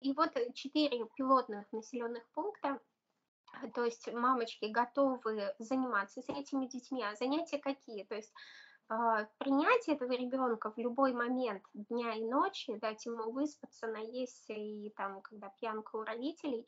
[0.00, 2.80] И вот четыре пилотных населенных пункта
[3.74, 8.04] То есть мамочки готовы заниматься с этими детьми, а занятия какие?
[8.04, 8.32] То есть
[8.92, 14.90] э, принять этого ребенка в любой момент дня и ночи, дать ему выспаться, наесться и
[14.90, 16.66] там, когда пьянка у родителей,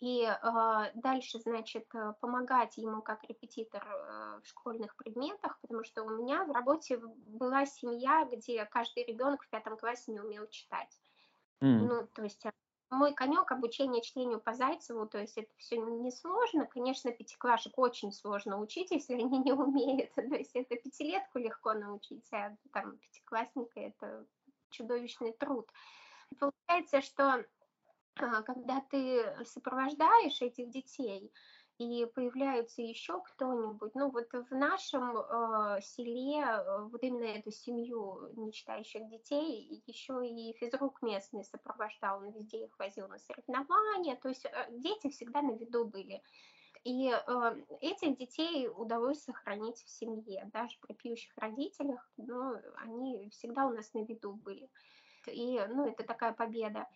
[0.00, 6.02] и э, дальше, значит, э, помогать ему как репетитор э, в школьных предметах, потому что
[6.02, 11.00] у меня в работе была семья, где каждый ребенок в пятом классе не умел читать.
[11.60, 11.78] Mm.
[11.78, 12.44] Ну, то есть
[12.94, 16.66] мой конек обучение чтению по Зайцеву, то есть это все несложно.
[16.66, 20.12] Конечно, пятиклашек очень сложно учить, если они не умеют.
[20.14, 24.26] То есть это пятилетку легко научить, а там пятиклассника это
[24.70, 25.68] чудовищный труд.
[26.38, 27.44] Получается, что
[28.16, 31.32] а, когда ты сопровождаешь этих детей,
[31.78, 33.94] и появляется еще кто-нибудь.
[33.94, 40.52] Ну вот в нашем э, селе э, вот именно эту семью нечитающих детей еще и
[40.54, 45.52] физрук местный сопровождал, он везде их возил на соревнования, то есть э, дети всегда на
[45.52, 46.22] виду были.
[46.84, 53.66] И э, этих детей удалось сохранить в семье, даже при пьющих родителях, ну, они всегда
[53.66, 54.70] у нас на виду были.
[55.26, 56.86] И, ну, это такая победа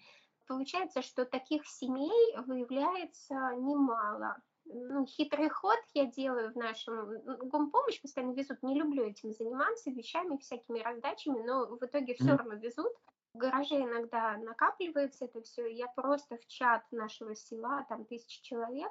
[0.49, 4.37] получается, что таких семей выявляется немало.
[4.71, 8.62] Ну, хитрый ход я делаю в нашем гомпомощь, постоянно везут.
[8.62, 12.93] Не люблю этим заниматься, вещами, всякими раздачами, но в итоге все равно везут.
[13.33, 15.66] В гараже иногда накапливается это все.
[15.73, 18.91] Я просто в чат нашего села, там тысячи человек,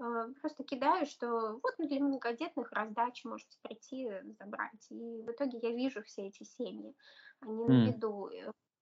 [0.00, 4.86] э, просто кидаю, что вот для многодетных раздач можете прийти забрать.
[4.90, 6.94] И в итоге я вижу все эти семьи.
[7.40, 7.68] Они mm.
[7.68, 8.30] на виду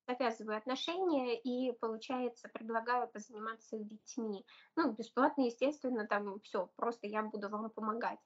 [0.06, 4.44] завязываю отношения и, получается, предлагаю позаниматься детьми.
[4.76, 8.18] Ну, бесплатно, естественно, там все, просто я буду вам помогать.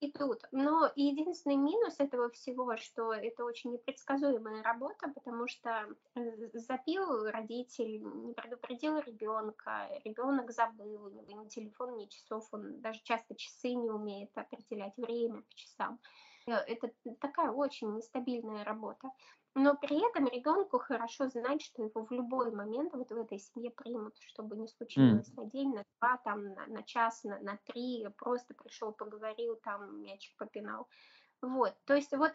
[0.00, 0.44] И тут.
[0.50, 8.00] Но единственный минус этого всего, что это очень непредсказуемая работа, потому что э, запил родитель,
[8.02, 13.74] не предупредил ребенка, ребенок забыл, у него ни телефон, ни часов, он даже часто часы
[13.74, 16.00] не умеет определять время по часам.
[16.46, 16.90] Э, это
[17.20, 19.10] такая очень нестабильная работа.
[19.54, 23.70] Но при этом ребенку хорошо знать, что его в любой момент вот в этой семье
[23.72, 25.34] примут, чтобы не случилось mm.
[25.36, 30.02] на день, на два, там, на, на час, на, на три, просто пришел, поговорил, там,
[30.02, 30.88] мячик попинал.
[31.42, 32.32] Вот, то есть вот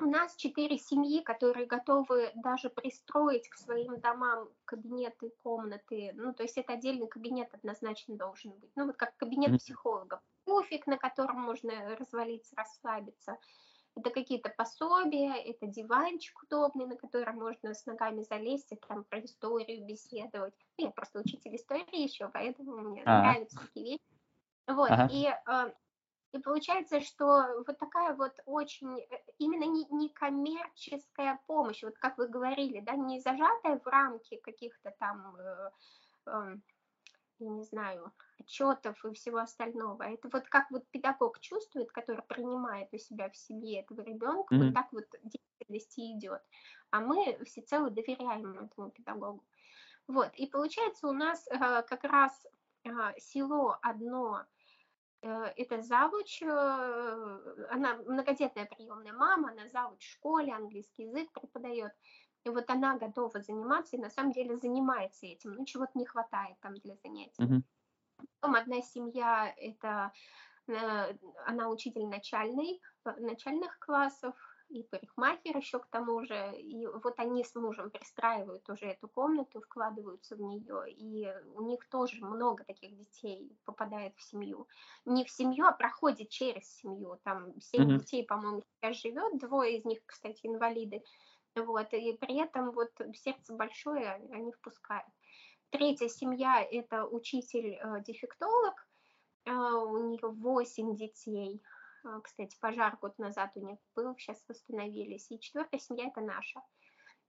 [0.00, 6.12] у нас четыре семьи, которые готовы даже пристроить к своим домам кабинеты, комнаты.
[6.14, 8.70] Ну, то есть это отдельный кабинет однозначно должен быть.
[8.76, 10.22] Ну, вот как кабинет психолога.
[10.44, 13.36] Пуфик, на котором можно развалиться, расслабиться.
[13.96, 19.20] Это какие-то пособия, это диванчик удобный, на котором можно с ногами залезть и там про
[19.24, 20.54] историю беседовать.
[20.78, 23.20] Ну, я просто учитель истории еще, поэтому мне а.
[23.20, 24.02] нравятся такие вещи.
[24.66, 25.08] Вот, ага.
[25.10, 25.72] и, э,
[26.32, 32.18] и получается, что вот такая вот очень, э, именно не, не коммерческая помощь, вот как
[32.18, 35.70] вы говорили, да, не зажатая в рамки каких-то там э,
[36.26, 36.56] э,
[37.40, 40.02] я не знаю, отчетов и всего остального.
[40.02, 44.64] Это вот как вот педагог чувствует, который принимает у себя в семье этого ребенка, mm-hmm.
[44.66, 46.42] вот так вот деятельности идет.
[46.90, 49.44] А мы всецело доверяем этому педагогу.
[50.06, 52.46] Вот, и получается у нас э, как раз
[52.84, 54.44] э, село одно,
[55.22, 56.46] э, это завуч, э,
[57.70, 61.92] она многодетная приемная мама, она завуч в школе, английский язык преподает.
[62.44, 66.56] И вот она готова заниматься, и на самом деле занимается этим, ну чего-то не хватает
[66.60, 67.42] там для занятий.
[67.42, 67.62] Mm-hmm.
[68.40, 70.12] Потом одна семья, это
[70.68, 71.14] э,
[71.46, 74.34] она учитель начальный, начальных классов,
[74.70, 76.54] и парикмахер еще к тому же.
[76.56, 81.86] И вот они с мужем пристраивают уже эту комнату, вкладываются в нее, и у них
[81.88, 84.68] тоже много таких детей попадает в семью.
[85.04, 87.18] Не в семью, а проходит через семью.
[87.24, 87.98] Там семь mm-hmm.
[87.98, 91.02] детей, по-моему, сейчас живет, двое из них, кстати, инвалиды.
[91.56, 95.06] Вот, и при этом вот сердце большое они впускают.
[95.70, 98.74] Третья семья– это учитель-дефектолог,
[99.44, 101.62] э, у нее 8 детей.
[102.04, 105.30] Э, кстати, пожар год назад у них был, сейчас восстановились.
[105.30, 106.60] И четвертая семья– это наша.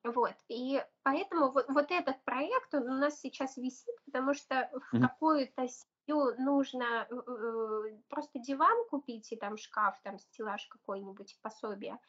[0.04, 4.96] Вот, и поэтому вот, вот этот проект, он у нас сейчас висит, потому что в
[4.96, 5.02] mm-hmm.
[5.02, 12.00] какую-то семью нужно э, просто диван купить и там шкаф, там стеллаж какой-нибудь, пособие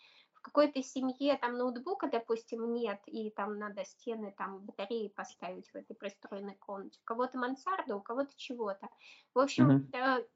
[0.43, 5.95] какой-то семье там ноутбука, допустим, нет, и там надо стены, там батареи поставить в этой
[5.95, 6.99] пристроенной комнате.
[7.03, 8.89] У кого-то мансарда, у кого-то чего-то.
[9.35, 10.27] В общем, mm-hmm.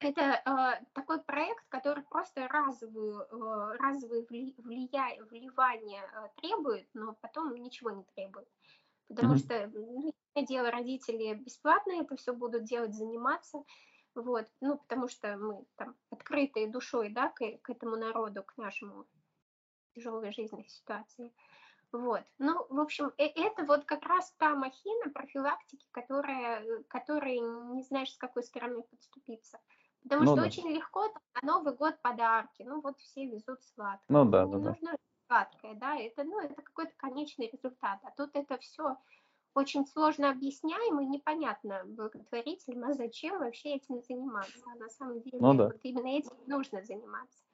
[0.00, 7.54] это э, такой проект, который просто разовую, э, разовые влия, вливания э, требует, но потом
[7.54, 8.48] ничего не требует.
[9.08, 9.38] Потому mm-hmm.
[9.38, 10.12] что, ну,
[10.46, 13.64] дело, родители бесплатно это все будут делать, заниматься.
[14.14, 19.06] Вот, ну, потому что мы там открытые душой, да, к, к этому народу, к нашему
[19.98, 21.32] тяжелой жизненной ситуации.
[21.90, 22.22] Вот.
[22.38, 27.82] Ну, в общем, э, это вот как раз та махина профилактики, которая, э, которой не
[27.82, 29.58] знаешь, с какой стороны подступиться.
[30.02, 30.46] Потому ну, что да.
[30.46, 32.62] очень легко там, на Новый год подарки.
[32.62, 34.04] Ну, вот все везут сладкое.
[34.08, 34.98] Ну, да, не да, нужно да.
[35.26, 37.98] сладкое, да, это, ну, это какой-то конечный результат.
[38.02, 38.96] А тут это все
[39.54, 44.62] очень сложно объясняемо и непонятно благотворителям, а зачем вообще этим заниматься.
[44.66, 45.64] А на самом деле ну, да.
[45.68, 47.44] вот именно этим нужно заниматься.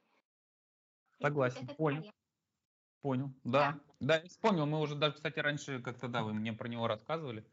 [1.20, 2.02] Согласен, понял.
[2.02, 2.23] Проект.
[3.04, 3.78] Понял, да.
[4.00, 7.46] Да, я вспомнил, мы уже даже, кстати, раньше как-то, да, вы мне про него рассказывали.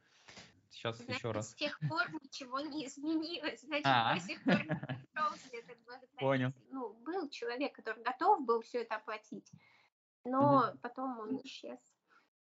[0.70, 1.50] Сейчас Значит, еще раз.
[1.50, 3.60] с тех пор ничего не изменилось.
[3.60, 4.14] Значит, а.
[4.14, 6.54] до сих пор не Понял.
[6.70, 9.52] Ну, был человек, который готов был все это оплатить,
[10.24, 10.78] но угу.
[10.82, 11.80] потом он исчез.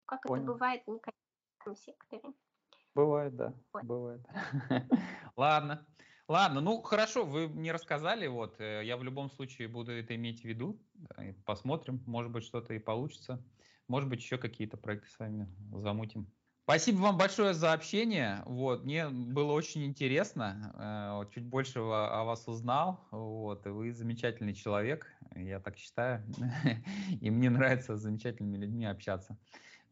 [0.06, 0.43] Как Понял.
[0.43, 2.34] это бывает в некоммерческом секторе.
[2.93, 3.84] Бывает, да, вот.
[3.84, 4.22] бывает.
[5.36, 5.86] Ладно.
[6.28, 10.42] Ладно, ну хорошо, вы мне рассказали, вот, э, я в любом случае буду это иметь
[10.42, 10.82] в виду,
[11.46, 13.46] посмотрим, может быть что-то и получится,
[13.88, 16.34] может быть еще какие-то проекты с вами замутим.
[16.64, 22.48] Спасибо вам большое за общение, вот, мне было очень интересно, э, чуть больше о вас
[22.48, 25.06] узнал, вот, вы замечательный человек,
[25.36, 26.26] я так считаю,
[27.22, 29.38] и мне нравится с замечательными людьми общаться.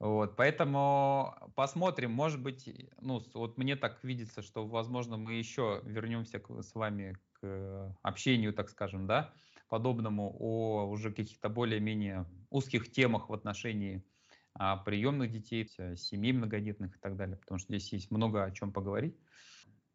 [0.04, 6.40] Вот, поэтому посмотрим, может быть, ну, вот мне так видится, что, возможно, мы еще вернемся
[6.40, 9.34] к, с вами к общению, так скажем, да,
[9.70, 14.04] подобному о уже каких-то более-менее узких темах в отношении
[14.56, 18.74] а, приемных детей, семей многодетных и так далее, потому что здесь есть много о чем
[18.74, 19.18] поговорить.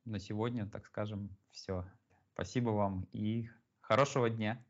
[0.06, 1.84] На сегодня, так скажем, все.
[2.32, 3.50] Спасибо вам и
[3.82, 4.64] хорошего дня.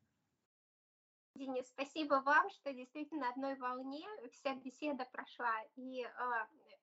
[1.35, 5.55] Денис, спасибо вам, что действительно одной волне вся беседа прошла.
[5.77, 6.09] И э,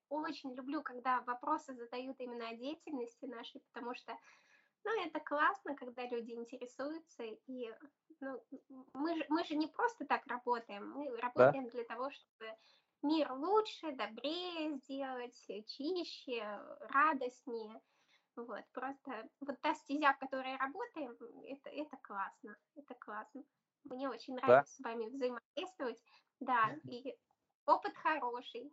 [0.10, 4.18] очень люблю, когда вопросы задают именно о деятельности нашей, потому что
[4.86, 7.24] ну, это классно, когда люди интересуются.
[7.24, 7.74] И
[8.22, 8.42] ну,
[8.94, 11.72] мы, же, мы же не просто так работаем, мы работаем да?
[11.72, 12.56] для того, чтобы
[13.02, 15.36] мир лучше, добрее сделать,
[15.68, 16.44] чище,
[16.90, 17.82] радостнее.
[18.36, 21.12] Вот, просто вот та стезя, в которой работаем,
[21.48, 23.44] это, это классно, это классно.
[23.86, 24.84] Мне очень нравится да?
[24.84, 26.02] с вами взаимодействовать.
[26.40, 27.16] Да, и
[27.66, 28.72] опыт хороший.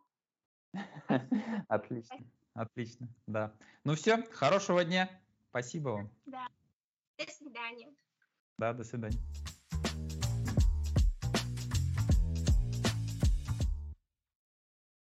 [1.69, 3.55] Отлично, отлично, да.
[3.85, 5.09] Ну все, хорошего дня.
[5.51, 6.11] Спасибо вам.
[6.27, 6.47] Да.
[7.19, 7.95] До свидания.
[8.59, 9.19] Да, до свидания.